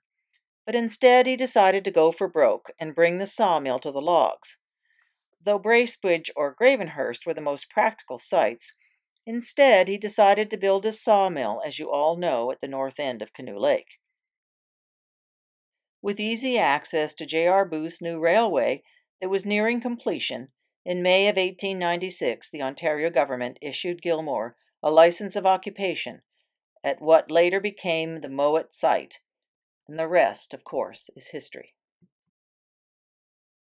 But 0.68 0.76
instead, 0.76 1.26
he 1.26 1.36
decided 1.36 1.84
to 1.86 1.92
go 1.92 2.12
for 2.12 2.28
broke 2.28 2.70
and 2.80 2.94
bring 2.94 3.18
the 3.18 3.26
sawmill 3.26 3.80
to 3.80 3.92
the 3.92 4.02
logs. 4.02 4.58
Though 5.42 5.60
Bracebridge 5.60 6.30
or 6.36 6.54
Gravenhurst 6.54 7.26
were 7.26 7.34
the 7.34 7.42
most 7.42 7.70
practical 7.70 8.20
sites, 8.20 8.74
instead 9.26 9.88
he 9.88 9.98
decided 9.98 10.50
to 10.50 10.58
build 10.58 10.86
a 10.86 10.92
sawmill, 10.92 11.62
as 11.66 11.80
you 11.80 11.92
all 11.92 12.18
know, 12.18 12.52
at 12.52 12.62
the 12.62 12.68
north 12.68 13.00
end 13.00 13.22
of 13.22 13.34
Canoe 13.34 13.58
Lake. 13.58 14.00
With 16.02 16.20
easy 16.20 16.58
access 16.58 17.14
to 17.16 17.26
J.R. 17.26 17.66
Booth's 17.66 18.02
new 18.02 18.20
railway 18.20 18.84
that 19.22 19.30
was 19.30 19.46
nearing 19.46 19.82
completion, 19.82 20.48
in 20.86 21.02
May 21.02 21.28
of 21.28 21.36
1896 21.36 22.50
the 22.50 22.62
Ontario 22.62 23.10
government 23.10 23.60
issued 23.62 24.02
Gilmour 24.02 24.56
a 24.82 24.90
license 24.90 25.36
of 25.36 25.46
occupation 25.46 26.22
at 26.84 27.02
what 27.02 27.30
later 27.30 27.60
became 27.60 28.22
the 28.22 28.30
Mowat 28.30 28.74
site, 28.74 29.20
and 29.88 30.00
the 30.00 30.08
rest, 30.08 30.54
of 30.54 30.64
course, 30.64 31.10
is 31.16 31.28
history. 31.28 31.74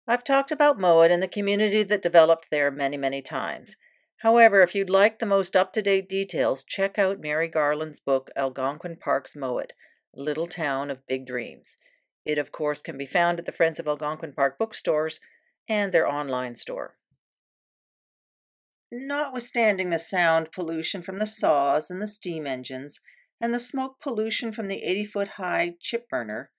I've 0.10 0.24
talked 0.24 0.52
about 0.52 0.80
Mowat 0.80 1.12
and 1.12 1.22
the 1.22 1.28
community 1.28 1.84
that 1.84 2.02
developed 2.02 2.50
there 2.50 2.72
many, 2.72 2.96
many 2.96 3.22
times. 3.22 3.76
However, 4.22 4.62
if 4.62 4.74
you'd 4.74 4.90
like 4.90 5.20
the 5.20 5.26
most 5.26 5.54
up 5.54 5.74
to 5.74 5.82
date 5.82 6.08
details, 6.08 6.64
check 6.64 6.98
out 6.98 7.20
Mary 7.20 7.50
Garland's 7.50 8.00
book 8.00 8.30
Algonquin 8.38 8.96
Park's 8.96 9.36
Mowat 9.36 9.74
Little 10.16 10.48
Town 10.48 10.90
of 10.90 11.06
Big 11.08 11.28
Dreams. 11.28 11.76
It, 12.24 12.38
of 12.38 12.54
course, 12.54 12.82
can 12.82 12.98
be 12.98 13.06
found 13.06 13.38
at 13.38 13.46
the 13.46 13.52
Friends 13.52 13.80
of 13.80 13.88
Algonquin 13.88 14.32
Park 14.32 14.58
bookstores 14.58 15.20
and 15.68 15.92
their 15.92 16.08
online 16.08 16.56
store. 16.56 16.96
Notwithstanding 18.90 19.90
the 19.90 20.00
sound 20.00 20.54
pollution 20.54 21.02
from 21.02 21.20
the 21.20 21.28
saws 21.28 21.92
and 21.92 22.02
the 22.02 22.08
steam 22.08 22.48
engines, 22.48 23.02
and 23.42 23.54
the 23.54 23.60
smoke 23.60 24.00
pollution 24.02 24.54
from 24.54 24.70
the 24.70 24.84
80 24.84 25.04
foot 25.04 25.28
high 25.36 25.74
chip 25.82 26.08
burner, 26.08 26.50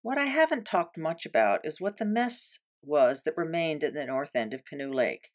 what 0.00 0.16
I 0.16 0.24
haven't 0.24 0.64
talked 0.64 0.96
much 0.96 1.26
about 1.26 1.60
is 1.64 1.78
what 1.78 1.98
the 1.98 2.06
mess 2.06 2.58
was 2.82 3.22
that 3.22 3.36
remained 3.36 3.84
at 3.84 3.94
the 3.94 4.04
north 4.04 4.34
end 4.34 4.54
of 4.54 4.64
Canoe 4.64 4.92
Lake 4.92 5.28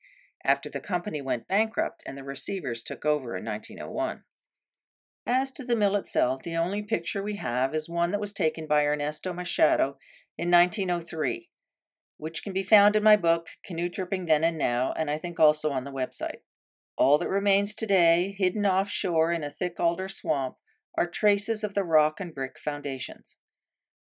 after 0.43 0.69
the 0.69 0.79
company 0.79 1.21
went 1.21 1.47
bankrupt 1.47 2.03
and 2.05 2.17
the 2.17 2.23
receivers 2.23 2.83
took 2.83 3.05
over 3.05 3.35
in 3.35 3.45
1901. 3.45 4.23
As 5.25 5.51
to 5.53 5.65
the 5.65 5.75
mill 5.75 5.95
itself, 5.95 6.43
the 6.43 6.55
only 6.55 6.83
picture 6.83 7.23
we 7.23 7.37
have 7.37 7.73
is 7.73 7.89
one 7.89 8.11
that 8.11 8.21
was 8.21 8.33
taken 8.33 8.67
by 8.67 8.85
Ernesto 8.85 9.33
Machado 9.33 9.97
in 10.37 10.51
1903 10.51 11.49
which 12.17 12.43
can 12.43 12.53
be 12.53 12.63
found 12.63 12.95
in 12.95 13.03
my 13.03 13.15
book, 13.15 13.47
Canoe 13.65 13.89
Tripping 13.89 14.25
Then 14.25 14.43
and 14.43 14.57
Now, 14.57 14.93
and 14.93 15.09
I 15.09 15.17
think 15.17 15.39
also 15.39 15.71
on 15.71 15.83
the 15.83 15.91
website. 15.91 16.39
All 16.97 17.17
that 17.17 17.29
remains 17.29 17.75
today, 17.75 18.35
hidden 18.37 18.65
offshore 18.65 19.31
in 19.31 19.43
a 19.43 19.49
thick 19.49 19.79
alder 19.79 20.07
swamp, 20.07 20.55
are 20.97 21.07
traces 21.07 21.63
of 21.63 21.73
the 21.73 21.83
rock 21.83 22.21
and 22.21 22.33
brick 22.33 22.57
foundations. 22.57 23.35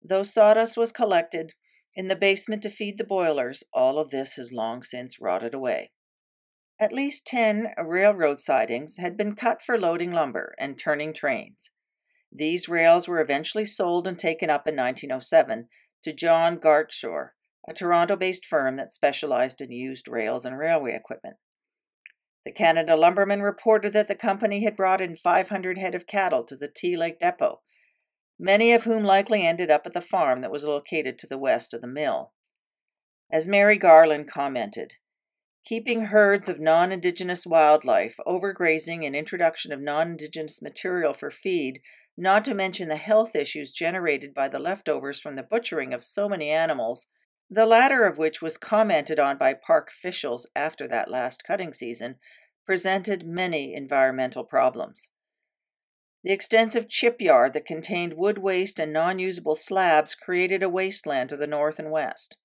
Though 0.02 0.24
sawdust 0.24 0.76
was 0.76 0.90
collected 0.90 1.52
in 1.94 2.08
the 2.08 2.16
basement 2.16 2.62
to 2.62 2.70
feed 2.70 2.98
the 2.98 3.04
boilers, 3.04 3.64
all 3.72 3.98
of 3.98 4.10
this 4.10 4.34
has 4.34 4.52
long 4.52 4.82
since 4.82 5.20
rotted 5.20 5.54
away. 5.54 5.92
At 6.78 6.92
least 6.92 7.26
ten 7.26 7.74
railroad 7.76 8.40
sidings 8.40 8.96
had 8.96 9.16
been 9.16 9.34
cut 9.34 9.62
for 9.62 9.78
loading 9.78 10.12
lumber 10.12 10.54
and 10.58 10.78
turning 10.78 11.12
trains. 11.12 11.70
These 12.32 12.68
rails 12.68 13.08
were 13.08 13.20
eventually 13.20 13.64
sold 13.64 14.06
and 14.06 14.18
taken 14.18 14.48
up 14.48 14.66
in 14.66 14.76
1907 14.76 15.68
to 16.04 16.12
John 16.12 16.58
Gartshore, 16.58 17.30
a 17.68 17.74
Toronto 17.74 18.16
based 18.16 18.46
firm 18.46 18.76
that 18.76 18.92
specialized 18.92 19.60
in 19.60 19.72
used 19.72 20.08
rails 20.08 20.44
and 20.44 20.56
railway 20.56 20.94
equipment. 20.94 21.36
The 22.44 22.52
Canada 22.52 22.96
Lumberman 22.96 23.42
reported 23.42 23.92
that 23.92 24.08
the 24.08 24.14
company 24.14 24.64
had 24.64 24.76
brought 24.76 25.02
in 25.02 25.16
500 25.16 25.76
head 25.76 25.94
of 25.94 26.06
cattle 26.06 26.44
to 26.44 26.56
the 26.56 26.68
Tea 26.74 26.96
Lake 26.96 27.20
Depot, 27.20 27.60
many 28.42 28.72
of 28.72 28.84
whom 28.84 29.04
likely 29.04 29.46
ended 29.46 29.70
up 29.70 29.82
at 29.84 29.92
the 29.92 30.00
farm 30.00 30.40
that 30.40 30.50
was 30.50 30.64
located 30.64 31.18
to 31.18 31.26
the 31.26 31.38
west 31.38 31.74
of 31.74 31.82
the 31.82 31.86
mill. 31.86 32.32
As 33.30 33.46
Mary 33.46 33.76
Garland 33.76 34.28
commented, 34.28 34.94
keeping 35.66 36.06
herds 36.06 36.48
of 36.48 36.58
non 36.58 36.90
Indigenous 36.90 37.44
wildlife, 37.44 38.16
overgrazing, 38.26 39.06
and 39.06 39.14
introduction 39.14 39.72
of 39.72 39.80
non 39.80 40.12
Indigenous 40.12 40.62
material 40.62 41.12
for 41.12 41.30
feed, 41.30 41.80
not 42.16 42.42
to 42.46 42.54
mention 42.54 42.88
the 42.88 42.96
health 42.96 43.36
issues 43.36 43.74
generated 43.74 44.32
by 44.32 44.48
the 44.48 44.58
leftovers 44.58 45.20
from 45.20 45.36
the 45.36 45.42
butchering 45.42 45.92
of 45.92 46.02
so 46.02 46.26
many 46.26 46.48
animals, 46.48 47.08
the 47.50 47.66
latter 47.66 48.04
of 48.04 48.16
which 48.16 48.40
was 48.40 48.56
commented 48.56 49.20
on 49.20 49.36
by 49.36 49.52
park 49.52 49.90
officials 49.90 50.48
after 50.56 50.88
that 50.88 51.10
last 51.10 51.44
cutting 51.44 51.74
season, 51.74 52.16
presented 52.64 53.26
many 53.26 53.74
environmental 53.74 54.44
problems. 54.44 55.09
The 56.22 56.32
extensive 56.32 56.86
chipyard 56.88 57.54
that 57.54 57.64
contained 57.64 58.14
wood 58.14 58.38
waste 58.38 58.78
and 58.78 58.92
non 58.92 59.18
usable 59.18 59.56
slabs 59.56 60.14
created 60.14 60.62
a 60.62 60.68
wasteland 60.68 61.30
to 61.30 61.36
the 61.36 61.46
north 61.46 61.78
and 61.78 61.90
west. 61.90 62.36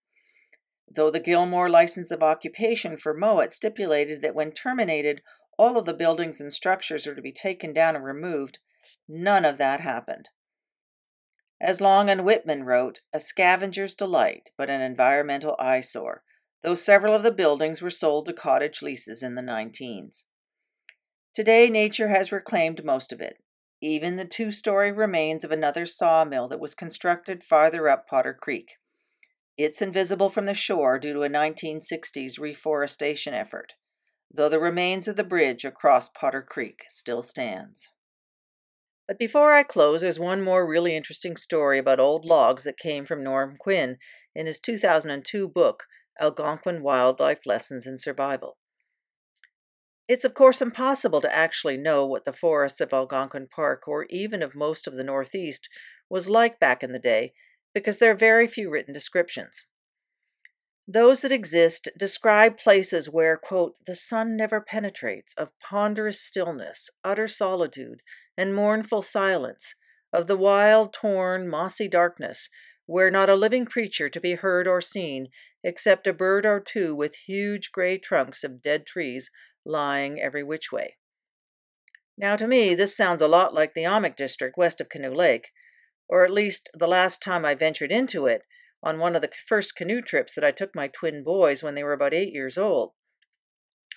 Though 0.89 1.09
the 1.09 1.19
Gilmour 1.19 1.69
license 1.69 2.09
of 2.09 2.23
occupation 2.23 2.95
for 2.95 3.13
Mowat 3.13 3.53
stipulated 3.53 4.21
that 4.21 4.35
when 4.35 4.53
terminated, 4.53 5.21
all 5.57 5.77
of 5.77 5.85
the 5.85 5.93
buildings 5.93 6.39
and 6.39 6.53
structures 6.53 7.05
are 7.05 7.15
to 7.15 7.21
be 7.21 7.33
taken 7.33 7.73
down 7.73 7.95
and 7.95 8.05
removed, 8.05 8.59
none 9.09 9.43
of 9.43 9.57
that 9.57 9.81
happened. 9.81 10.29
As 11.59 11.81
Long 11.81 12.09
and 12.09 12.23
Whitman 12.23 12.63
wrote, 12.63 13.01
a 13.11 13.19
scavenger's 13.19 13.95
delight, 13.95 14.51
but 14.57 14.69
an 14.69 14.81
environmental 14.81 15.55
eyesore, 15.59 16.23
though 16.63 16.75
several 16.75 17.13
of 17.13 17.23
the 17.23 17.31
buildings 17.31 17.81
were 17.81 17.89
sold 17.89 18.25
to 18.27 18.33
cottage 18.33 18.81
leases 18.81 19.23
in 19.23 19.35
the 19.35 19.41
19s. 19.41 20.23
Today, 21.33 21.69
nature 21.69 22.09
has 22.09 22.31
reclaimed 22.31 22.85
most 22.85 23.11
of 23.11 23.19
it, 23.19 23.37
even 23.85 24.15
the 24.15 24.25
two 24.25 24.51
story 24.51 24.91
remains 24.91 25.43
of 25.43 25.51
another 25.51 25.85
sawmill 25.85 26.47
that 26.47 26.59
was 26.59 26.73
constructed 26.73 27.43
farther 27.43 27.87
up 27.87 28.07
Potter 28.07 28.33
Creek. 28.33 28.77
It's 29.59 29.81
invisible 29.81 30.31
from 30.31 30.45
the 30.45 30.55
shore 30.55 30.97
due 30.97 31.13
to 31.13 31.21
a 31.21 31.29
1960s 31.29 32.39
reforestation 32.39 33.35
effort, 33.35 33.73
though 34.33 34.49
the 34.49 34.59
remains 34.59 35.07
of 35.07 35.17
the 35.17 35.23
bridge 35.23 35.63
across 35.63 36.09
Potter 36.09 36.41
Creek 36.41 36.79
still 36.87 37.21
stands. 37.21 37.89
But 39.07 39.19
before 39.19 39.53
I 39.53 39.61
close, 39.61 40.01
there's 40.01 40.19
one 40.19 40.41
more 40.41 40.67
really 40.67 40.95
interesting 40.95 41.37
story 41.37 41.77
about 41.77 41.99
old 41.99 42.25
logs 42.25 42.63
that 42.63 42.79
came 42.79 43.05
from 43.05 43.23
Norm 43.23 43.55
Quinn 43.59 43.97
in 44.33 44.47
his 44.47 44.59
2002 44.59 45.47
book, 45.47 45.83
Algonquin 46.19 46.81
Wildlife 46.81 47.45
Lessons 47.45 47.85
in 47.85 47.99
Survival. 47.99 48.57
It's, 50.07 50.25
of 50.25 50.33
course, 50.33 50.61
impossible 50.61 51.21
to 51.21 51.35
actually 51.35 51.77
know 51.77 52.05
what 52.05 52.25
the 52.25 52.33
forests 52.33 52.79
of 52.79 52.93
Algonquin 52.93 53.47
Park, 53.47 53.87
or 53.87 54.05
even 54.09 54.43
of 54.43 54.55
most 54.55 54.87
of 54.87 54.95
the 54.95 55.03
Northeast, 55.03 55.67
was 56.09 56.29
like 56.29 56.59
back 56.59 56.83
in 56.83 56.91
the 56.91 56.99
day 56.99 57.33
because 57.73 57.97
there 57.97 58.11
are 58.11 58.15
very 58.15 58.47
few 58.47 58.69
written 58.69 58.93
descriptions. 58.93 59.65
Those 60.87 61.21
that 61.21 61.31
exist 61.31 61.89
describe 61.97 62.59
places 62.59 63.09
where, 63.09 63.37
quote, 63.37 63.75
the 63.87 63.95
sun 63.95 64.37
never 64.37 64.61
penetrates, 64.61 65.33
of 65.33 65.49
ponderous 65.59 66.21
stillness, 66.21 66.91
utter 67.03 67.27
solitude, 67.27 68.01
and 68.37 68.53
mournful 68.53 69.01
silence, 69.01 69.73
of 70.13 70.27
the 70.27 70.37
wild, 70.37 70.93
torn, 70.93 71.49
mossy 71.49 71.87
darkness, 71.87 72.49
where 72.85 73.09
not 73.09 73.31
a 73.31 73.35
living 73.35 73.65
creature 73.65 74.09
to 74.09 74.21
be 74.21 74.35
heard 74.35 74.67
or 74.67 74.79
seen, 74.79 75.29
except 75.63 76.05
a 76.05 76.13
bird 76.13 76.45
or 76.45 76.59
two 76.59 76.95
with 76.95 77.15
huge 77.25 77.71
gray 77.71 77.97
trunks 77.97 78.43
of 78.43 78.61
dead 78.61 78.85
trees 78.85 79.31
lying 79.65 80.21
every 80.21 80.43
which 80.43 80.71
way. 80.71 80.97
Now, 82.17 82.35
to 82.35 82.47
me, 82.47 82.75
this 82.75 82.95
sounds 82.95 83.21
a 83.21 83.27
lot 83.27 83.53
like 83.53 83.73
the 83.73 83.83
Ahmik 83.83 84.15
district 84.15 84.57
west 84.57 84.79
of 84.79 84.89
Canoe 84.89 85.13
Lake, 85.13 85.49
or 86.07 86.23
at 86.23 86.31
least 86.31 86.69
the 86.73 86.87
last 86.87 87.21
time 87.21 87.43
I 87.43 87.55
ventured 87.55 87.91
into 87.91 88.25
it 88.25 88.43
on 88.81 88.99
one 88.99 89.15
of 89.15 89.21
the 89.21 89.31
first 89.47 89.75
canoe 89.75 90.01
trips 90.01 90.33
that 90.35 90.43
I 90.43 90.51
took 90.51 90.75
my 90.75 90.87
twin 90.87 91.23
boys 91.23 91.63
when 91.63 91.75
they 91.75 91.83
were 91.83 91.93
about 91.93 92.13
eight 92.13 92.31
years 92.31 92.57
old, 92.57 92.91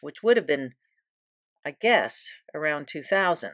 which 0.01 0.23
would 0.23 0.37
have 0.37 0.47
been, 0.47 0.73
I 1.65 1.77
guess, 1.81 2.29
around 2.55 2.89
2000. 2.89 3.53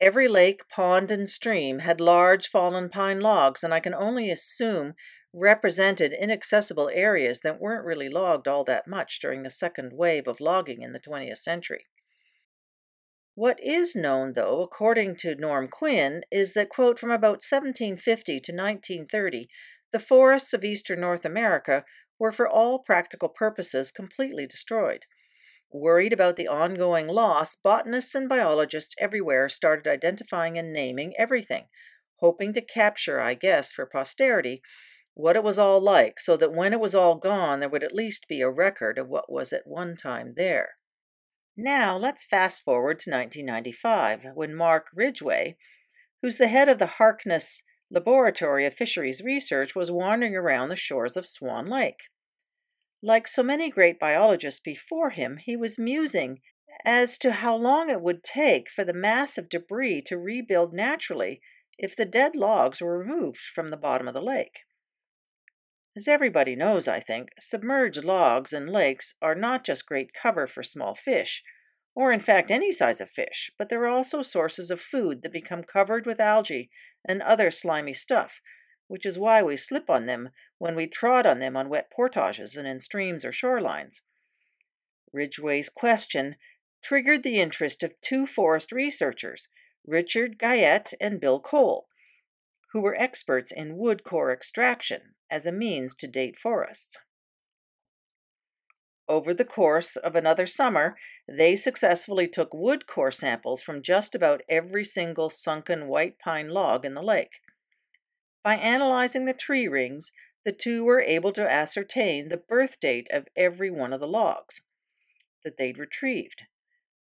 Every 0.00 0.28
lake, 0.28 0.62
pond, 0.68 1.10
and 1.10 1.28
stream 1.28 1.80
had 1.80 2.00
large 2.00 2.48
fallen 2.48 2.88
pine 2.88 3.20
logs, 3.20 3.62
and 3.62 3.72
I 3.72 3.80
can 3.80 3.94
only 3.94 4.30
assume 4.30 4.94
represented 5.32 6.12
inaccessible 6.12 6.90
areas 6.92 7.40
that 7.40 7.60
weren't 7.60 7.84
really 7.84 8.08
logged 8.08 8.48
all 8.48 8.64
that 8.64 8.86
much 8.86 9.20
during 9.20 9.42
the 9.42 9.50
second 9.50 9.92
wave 9.92 10.26
of 10.26 10.40
logging 10.40 10.82
in 10.82 10.92
the 10.92 11.00
20th 11.00 11.38
century. 11.38 11.86
What 13.34 13.58
is 13.62 13.94
known, 13.94 14.32
though, 14.34 14.60
according 14.60 15.16
to 15.18 15.36
Norm 15.36 15.68
Quinn, 15.68 16.22
is 16.30 16.52
that, 16.54 16.68
quote, 16.68 16.98
from 16.98 17.10
about 17.10 17.42
1750 17.42 18.40
to 18.40 18.52
1930, 18.52 19.48
the 19.92 20.00
forests 20.00 20.52
of 20.52 20.64
eastern 20.64 21.00
North 21.00 21.24
America 21.24 21.84
were 22.18 22.32
for 22.32 22.48
all 22.48 22.80
practical 22.80 23.28
purposes 23.28 23.90
completely 23.90 24.46
destroyed. 24.46 25.06
Worried 25.72 26.12
about 26.12 26.36
the 26.36 26.48
ongoing 26.48 27.06
loss, 27.06 27.54
botanists 27.54 28.14
and 28.14 28.28
biologists 28.28 28.94
everywhere 28.98 29.48
started 29.48 29.88
identifying 29.88 30.58
and 30.58 30.72
naming 30.72 31.14
everything, 31.16 31.66
hoping 32.16 32.52
to 32.54 32.60
capture, 32.60 33.20
I 33.20 33.34
guess, 33.34 33.72
for 33.72 33.86
posterity, 33.86 34.62
what 35.14 35.36
it 35.36 35.42
was 35.42 35.58
all 35.58 35.80
like, 35.80 36.20
so 36.20 36.36
that 36.36 36.52
when 36.52 36.72
it 36.72 36.80
was 36.80 36.94
all 36.94 37.16
gone, 37.16 37.60
there 37.60 37.68
would 37.68 37.82
at 37.82 37.94
least 37.94 38.28
be 38.28 38.40
a 38.40 38.50
record 38.50 38.98
of 38.98 39.08
what 39.08 39.30
was 39.30 39.52
at 39.52 39.66
one 39.66 39.96
time 39.96 40.34
there. 40.36 40.76
Now, 41.56 41.96
let's 41.96 42.24
fast 42.24 42.62
forward 42.62 43.00
to 43.00 43.10
1995, 43.10 44.26
when 44.34 44.54
Mark 44.54 44.86
Ridgway, 44.94 45.56
who's 46.22 46.38
the 46.38 46.48
head 46.48 46.68
of 46.68 46.78
the 46.78 46.86
Harkness 46.86 47.62
Laboratory 47.90 48.64
of 48.66 48.74
Fisheries 48.74 49.22
Research, 49.22 49.74
was 49.74 49.90
wandering 49.90 50.36
around 50.36 50.68
the 50.68 50.76
shores 50.76 51.16
of 51.16 51.26
Swan 51.26 51.66
Lake. 51.66 52.04
Like 53.02 53.26
so 53.26 53.42
many 53.42 53.70
great 53.70 53.98
biologists 53.98 54.60
before 54.60 55.10
him, 55.10 55.38
he 55.38 55.56
was 55.56 55.78
musing 55.78 56.40
as 56.84 57.18
to 57.18 57.32
how 57.32 57.56
long 57.56 57.90
it 57.90 58.00
would 58.00 58.22
take 58.22 58.70
for 58.70 58.84
the 58.84 58.92
mass 58.94 59.36
of 59.36 59.48
debris 59.48 60.02
to 60.02 60.16
rebuild 60.16 60.72
naturally 60.72 61.40
if 61.78 61.96
the 61.96 62.04
dead 62.04 62.36
logs 62.36 62.80
were 62.80 62.98
removed 62.98 63.40
from 63.40 63.68
the 63.68 63.76
bottom 63.76 64.06
of 64.06 64.14
the 64.14 64.22
lake. 64.22 64.60
As 66.00 66.08
everybody 66.08 66.56
knows, 66.56 66.88
I 66.88 66.98
think, 66.98 67.28
submerged 67.38 68.04
logs 68.04 68.54
and 68.54 68.72
lakes 68.72 69.16
are 69.20 69.34
not 69.34 69.64
just 69.64 69.84
great 69.84 70.14
cover 70.14 70.46
for 70.46 70.62
small 70.62 70.94
fish, 70.94 71.44
or 71.94 72.10
in 72.10 72.20
fact 72.20 72.50
any 72.50 72.72
size 72.72 73.02
of 73.02 73.10
fish, 73.10 73.50
but 73.58 73.68
they're 73.68 73.84
also 73.86 74.22
sources 74.22 74.70
of 74.70 74.80
food 74.80 75.20
that 75.20 75.30
become 75.30 75.62
covered 75.62 76.06
with 76.06 76.18
algae 76.18 76.70
and 77.04 77.20
other 77.20 77.50
slimy 77.50 77.92
stuff, 77.92 78.40
which 78.88 79.04
is 79.04 79.18
why 79.18 79.42
we 79.42 79.58
slip 79.58 79.90
on 79.90 80.06
them 80.06 80.30
when 80.56 80.74
we 80.74 80.86
trod 80.86 81.26
on 81.26 81.38
them 81.38 81.54
on 81.54 81.68
wet 81.68 81.90
portages 81.90 82.56
and 82.56 82.66
in 82.66 82.80
streams 82.80 83.22
or 83.22 83.30
shorelines. 83.30 84.00
Ridgway's 85.12 85.68
question 85.68 86.36
triggered 86.82 87.22
the 87.22 87.38
interest 87.38 87.82
of 87.82 88.00
two 88.00 88.26
forest 88.26 88.72
researchers, 88.72 89.48
Richard 89.86 90.38
Guyette 90.38 90.94
and 90.98 91.20
Bill 91.20 91.40
Cole, 91.40 91.88
who 92.72 92.80
were 92.80 93.00
experts 93.00 93.50
in 93.50 93.76
wood 93.76 94.04
core 94.04 94.32
extraction 94.32 95.14
as 95.30 95.46
a 95.46 95.52
means 95.52 95.94
to 95.94 96.06
date 96.06 96.38
forests. 96.38 96.98
Over 99.08 99.34
the 99.34 99.44
course 99.44 99.96
of 99.96 100.14
another 100.14 100.46
summer, 100.46 100.96
they 101.26 101.56
successfully 101.56 102.28
took 102.28 102.54
wood 102.54 102.86
core 102.86 103.10
samples 103.10 103.60
from 103.60 103.82
just 103.82 104.14
about 104.14 104.42
every 104.48 104.84
single 104.84 105.30
sunken 105.30 105.88
white 105.88 106.18
pine 106.20 106.48
log 106.50 106.84
in 106.84 106.94
the 106.94 107.02
lake. 107.02 107.40
By 108.44 108.54
analyzing 108.54 109.24
the 109.24 109.34
tree 109.34 109.66
rings, 109.66 110.12
the 110.44 110.52
two 110.52 110.84
were 110.84 111.00
able 111.00 111.32
to 111.32 111.50
ascertain 111.50 112.28
the 112.28 112.36
birth 112.36 112.78
date 112.80 113.08
of 113.12 113.26
every 113.36 113.70
one 113.70 113.92
of 113.92 114.00
the 114.00 114.06
logs 114.06 114.62
that 115.44 115.56
they'd 115.58 115.76
retrieved. 115.76 116.44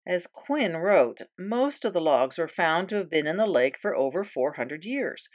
As 0.07 0.29
Quinn 0.29 0.77
wrote, 0.77 1.23
most 1.37 1.85
of 1.85 1.93
the 1.93 2.01
logs 2.01 2.39
were 2.39 2.47
found 2.47 2.89
to 2.89 2.97
have 2.97 3.11
been 3.11 3.27
in 3.27 3.37
the 3.37 3.47
lake 3.47 3.77
for 3.77 3.97
over 3.97 4.23
400 4.23 4.85
years, 4.85 5.29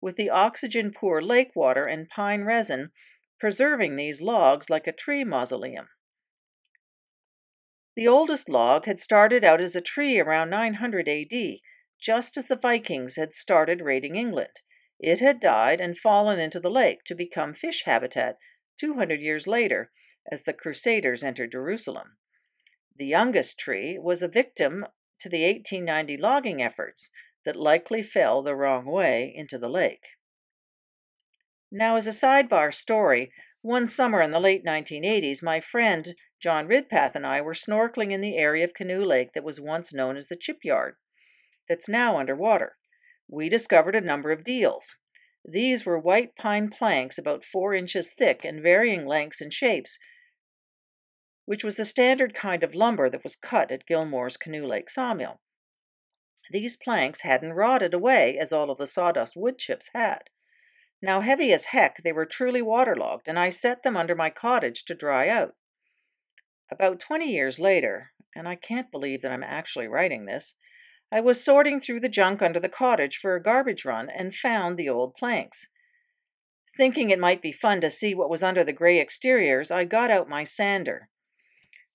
with 0.00 0.16
the 0.16 0.30
oxygen 0.30 0.92
poor 0.92 1.20
lake 1.20 1.54
water 1.54 1.84
and 1.84 2.08
pine 2.08 2.42
resin 2.42 2.90
preserving 3.38 3.96
these 3.96 4.20
logs 4.20 4.68
like 4.68 4.86
a 4.86 4.92
tree 4.92 5.24
mausoleum. 5.24 5.88
The 7.96 8.08
oldest 8.08 8.48
log 8.48 8.86
had 8.86 9.00
started 9.00 9.42
out 9.42 9.60
as 9.60 9.74
a 9.74 9.80
tree 9.80 10.20
around 10.20 10.50
900 10.50 11.08
AD, 11.08 11.58
just 12.00 12.36
as 12.36 12.46
the 12.46 12.56
Vikings 12.56 13.16
had 13.16 13.32
started 13.32 13.80
raiding 13.80 14.14
England. 14.14 14.60
It 15.00 15.20
had 15.20 15.40
died 15.40 15.80
and 15.80 15.98
fallen 15.98 16.38
into 16.38 16.60
the 16.60 16.70
lake 16.70 17.04
to 17.06 17.14
become 17.14 17.54
fish 17.54 17.84
habitat 17.84 18.38
200 18.78 19.20
years 19.20 19.46
later 19.46 19.90
as 20.30 20.42
the 20.42 20.52
Crusaders 20.52 21.22
entered 21.22 21.52
Jerusalem. 21.52 22.18
The 22.96 23.06
youngest 23.06 23.58
tree 23.58 23.98
was 23.98 24.22
a 24.22 24.28
victim 24.28 24.86
to 25.20 25.28
the 25.28 25.44
1890 25.44 26.16
logging 26.16 26.62
efforts, 26.62 27.10
that 27.48 27.56
likely 27.56 28.02
fell 28.02 28.42
the 28.42 28.54
wrong 28.54 28.84
way 28.84 29.32
into 29.34 29.56
the 29.56 29.70
lake. 29.70 30.08
Now, 31.72 31.96
as 31.96 32.06
a 32.06 32.10
sidebar 32.10 32.74
story, 32.74 33.32
one 33.62 33.88
summer 33.88 34.20
in 34.20 34.32
the 34.32 34.38
late 34.38 34.66
1980s, 34.66 35.42
my 35.42 35.58
friend 35.58 36.14
John 36.42 36.68
Ridpath 36.68 37.14
and 37.14 37.26
I 37.26 37.40
were 37.40 37.54
snorkeling 37.54 38.12
in 38.12 38.20
the 38.20 38.36
area 38.36 38.64
of 38.64 38.74
Canoe 38.74 39.02
Lake 39.02 39.32
that 39.32 39.44
was 39.44 39.58
once 39.58 39.94
known 39.94 40.18
as 40.18 40.28
the 40.28 40.36
Chipyard, 40.36 40.96
that's 41.66 41.88
now 41.88 42.18
underwater. 42.18 42.76
We 43.26 43.48
discovered 43.48 43.96
a 43.96 44.02
number 44.02 44.30
of 44.30 44.44
deals. 44.44 44.96
These 45.42 45.86
were 45.86 45.98
white 45.98 46.36
pine 46.36 46.68
planks 46.68 47.16
about 47.16 47.46
four 47.46 47.72
inches 47.72 48.12
thick 48.12 48.44
and 48.44 48.62
varying 48.62 49.06
lengths 49.06 49.40
and 49.40 49.54
shapes, 49.54 49.98
which 51.46 51.64
was 51.64 51.76
the 51.76 51.86
standard 51.86 52.34
kind 52.34 52.62
of 52.62 52.74
lumber 52.74 53.08
that 53.08 53.24
was 53.24 53.36
cut 53.36 53.70
at 53.72 53.86
Gilmour's 53.86 54.36
Canoe 54.36 54.66
Lake 54.66 54.90
sawmill. 54.90 55.40
These 56.50 56.76
planks 56.76 57.20
hadn't 57.20 57.52
rotted 57.52 57.94
away 57.94 58.38
as 58.38 58.52
all 58.52 58.70
of 58.70 58.78
the 58.78 58.86
sawdust 58.86 59.36
wood 59.36 59.58
chips 59.58 59.90
had. 59.94 60.30
Now, 61.00 61.20
heavy 61.20 61.52
as 61.52 61.66
heck, 61.66 62.02
they 62.02 62.12
were 62.12 62.26
truly 62.26 62.62
waterlogged, 62.62 63.28
and 63.28 63.38
I 63.38 63.50
set 63.50 63.82
them 63.82 63.96
under 63.96 64.14
my 64.14 64.30
cottage 64.30 64.84
to 64.86 64.94
dry 64.94 65.28
out. 65.28 65.54
About 66.70 67.00
20 67.00 67.30
years 67.30 67.60
later, 67.60 68.12
and 68.34 68.48
I 68.48 68.56
can't 68.56 68.90
believe 68.90 69.22
that 69.22 69.32
I'm 69.32 69.44
actually 69.44 69.86
writing 69.86 70.24
this, 70.24 70.54
I 71.10 71.20
was 71.20 71.42
sorting 71.42 71.80
through 71.80 72.00
the 72.00 72.08
junk 72.08 72.42
under 72.42 72.60
the 72.60 72.68
cottage 72.68 73.16
for 73.16 73.34
a 73.34 73.42
garbage 73.42 73.84
run 73.84 74.10
and 74.10 74.34
found 74.34 74.76
the 74.76 74.88
old 74.88 75.14
planks. 75.14 75.68
Thinking 76.76 77.10
it 77.10 77.18
might 77.18 77.40
be 77.40 77.52
fun 77.52 77.80
to 77.80 77.90
see 77.90 78.14
what 78.14 78.28
was 78.28 78.42
under 78.42 78.62
the 78.62 78.72
gray 78.72 79.00
exteriors, 79.00 79.70
I 79.70 79.84
got 79.84 80.10
out 80.10 80.28
my 80.28 80.44
sander. 80.44 81.08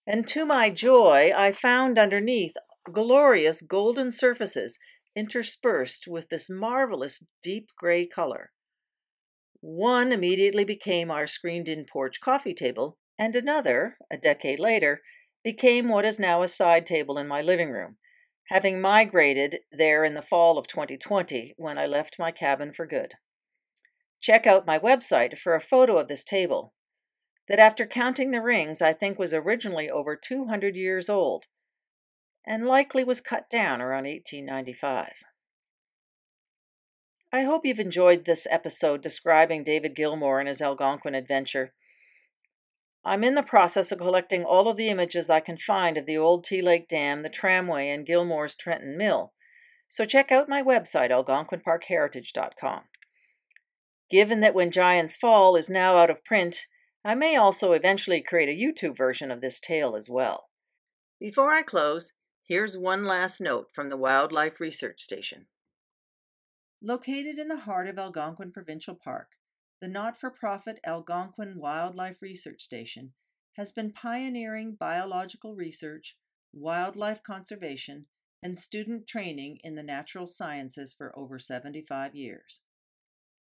And 0.08 0.28
to 0.30 0.46
my 0.46 0.70
joy, 0.70 1.32
I 1.36 1.52
found 1.52 2.00
underneath 2.00 2.56
glorious 2.92 3.62
golden 3.62 4.12
surfaces 4.12 4.78
interspersed 5.16 6.08
with 6.08 6.30
this 6.30 6.50
marvelous 6.50 7.24
deep 7.42 7.70
gray 7.78 8.06
color. 8.06 8.52
One 9.62 10.12
immediately 10.12 10.66
became 10.66 11.10
our 11.10 11.28
screened 11.28 11.70
in 11.70 11.86
porch 11.86 12.20
coffee 12.20 12.54
table, 12.54 12.98
and 13.18 13.36
another, 13.36 13.98
a 14.12 14.18
decade 14.18 14.60
later, 14.60 15.02
became 15.44 15.88
what 15.88 16.06
is 16.06 16.20
now 16.20 16.42
a 16.42 16.48
side 16.48 16.86
table 16.86 17.18
in 17.18 17.28
my 17.28 17.42
living 17.42 17.70
room, 17.70 17.98
having 18.50 18.82
migrated 18.82 19.60
there 19.72 20.04
in 20.04 20.16
the 20.16 20.22
fall 20.22 20.58
of 20.58 20.68
2020 20.68 21.54
when 21.58 21.78
I 21.78 21.86
left 21.86 22.20
my 22.20 22.32
cabin 22.32 22.74
for 22.74 22.86
good. 22.86 23.14
Check 24.20 24.46
out 24.48 24.66
my 24.66 24.80
website 24.80 25.38
for 25.38 25.54
a 25.54 25.62
photo 25.62 25.98
of 25.98 26.08
this 26.08 26.24
table, 26.24 26.74
that 27.48 27.60
after 27.60 27.86
counting 27.86 28.32
the 28.32 28.42
rings, 28.42 28.82
I 28.82 28.94
think 28.94 29.20
was 29.20 29.34
originally 29.34 29.90
over 29.90 30.16
200 30.16 30.76
years 30.76 31.10
old 31.10 31.46
and 32.46 32.66
likely 32.66 33.04
was 33.04 33.22
cut 33.22 33.50
down 33.50 33.82
around 33.82 34.06
1895. 34.06 35.14
I 37.32 37.44
hope 37.44 37.66
you've 37.66 37.80
enjoyed 37.80 38.26
this 38.26 38.46
episode 38.50 39.02
describing 39.02 39.64
David 39.64 39.96
Gilmour 39.96 40.40
and 40.40 40.48
his 40.48 40.62
Algonquin 40.62 41.16
adventure. 41.16 41.74
I'm 43.04 43.24
in 43.24 43.36
the 43.36 43.44
process 43.44 43.92
of 43.92 44.00
collecting 44.00 44.44
all 44.44 44.68
of 44.68 44.78
the 44.78 44.90
images 44.90 45.30
I 45.30 45.40
can 45.40 45.58
find 45.58 45.98
of 45.98 46.06
the 46.06 46.18
old 46.18 46.46
Tea 46.46 46.62
Lake 46.62 46.88
Dam, 46.88 47.24
the 47.24 47.30
tramway, 47.30 47.90
and 47.90 48.06
Gilmour's 48.06 48.56
Trenton 48.56 48.98
Mill, 48.98 49.34
so 49.88 50.06
check 50.06 50.32
out 50.32 50.50
my 50.50 50.64
website, 50.64 51.12
algonquinparkheritage.com. 51.12 52.82
Given 54.10 54.40
that 54.42 54.56
When 54.56 54.72
Giants 54.72 55.18
Fall 55.18 55.56
is 55.56 55.70
now 55.70 55.98
out 55.98 56.10
of 56.10 56.24
print, 56.24 56.68
I 57.06 57.16
may 57.16 57.36
also 57.36 57.74
eventually 57.74 58.22
create 58.22 58.50
a 58.50 58.52
YouTube 58.60 58.98
version 58.98 59.32
of 59.32 59.42
this 59.42 59.60
tale 59.60 59.96
as 59.96 60.10
well. 60.10 60.50
Before 61.20 61.52
I 61.52 61.62
close, 61.62 62.14
Here's 62.46 62.76
one 62.76 63.06
last 63.06 63.40
note 63.40 63.70
from 63.72 63.88
the 63.88 63.96
Wildlife 63.96 64.60
Research 64.60 65.02
Station. 65.02 65.46
Located 66.82 67.40
in 67.40 67.48
the 67.48 67.62
heart 67.62 67.88
of 67.88 67.98
Algonquin 67.98 68.52
Provincial 68.52 68.96
Park, 68.96 69.30
the 69.80 69.88
not 69.88 70.20
for 70.20 70.30
profit 70.30 70.80
Algonquin 70.86 71.58
Wildlife 71.58 72.22
Research 72.22 72.62
Station 72.62 73.14
has 73.54 73.72
been 73.72 73.94
pioneering 73.94 74.76
biological 74.78 75.56
research, 75.56 76.18
wildlife 76.52 77.24
conservation, 77.24 78.08
and 78.42 78.60
student 78.60 79.08
training 79.08 79.60
in 79.64 79.76
the 79.76 79.82
natural 79.84 80.28
sciences 80.28 80.94
for 80.94 81.18
over 81.18 81.40
75 81.40 82.14
years. 82.14 82.60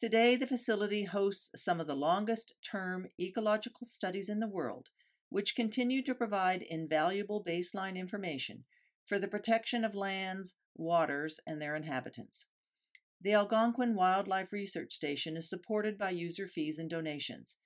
Today, 0.00 0.34
the 0.34 0.48
facility 0.48 1.04
hosts 1.04 1.62
some 1.62 1.78
of 1.78 1.86
the 1.86 1.94
longest 1.94 2.54
term 2.68 3.06
ecological 3.20 3.86
studies 3.86 4.28
in 4.28 4.40
the 4.40 4.48
world, 4.48 4.88
which 5.28 5.54
continue 5.54 6.02
to 6.02 6.12
provide 6.12 6.62
invaluable 6.62 7.44
baseline 7.44 7.96
information 7.96 8.64
for 9.10 9.18
the 9.18 9.28
protection 9.28 9.84
of 9.84 9.94
lands, 9.96 10.54
waters, 10.76 11.40
and 11.44 11.60
their 11.60 11.74
inhabitants. 11.74 12.46
The 13.20 13.32
Algonquin 13.32 13.96
Wildlife 13.96 14.52
Research 14.52 14.92
Station 14.92 15.36
is 15.36 15.50
supported 15.50 15.98
by 15.98 16.10
user 16.10 16.46
fees 16.46 16.78
and 16.78 16.88
donations. 16.88 17.56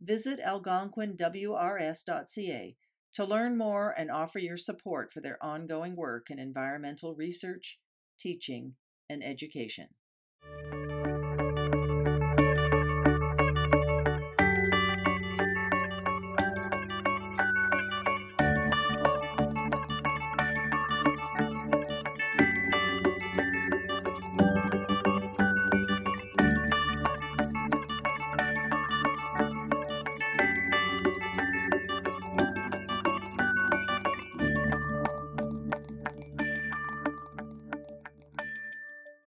Visit 0.00 0.38
algonquinwrs.ca 0.38 2.76
to 3.14 3.24
learn 3.24 3.58
more 3.58 3.92
and 3.98 4.12
offer 4.12 4.38
your 4.38 4.56
support 4.56 5.12
for 5.12 5.20
their 5.20 5.44
ongoing 5.44 5.96
work 5.96 6.30
in 6.30 6.38
environmental 6.38 7.16
research, 7.16 7.80
teaching, 8.20 8.74
and 9.10 9.24
education. 9.24 9.88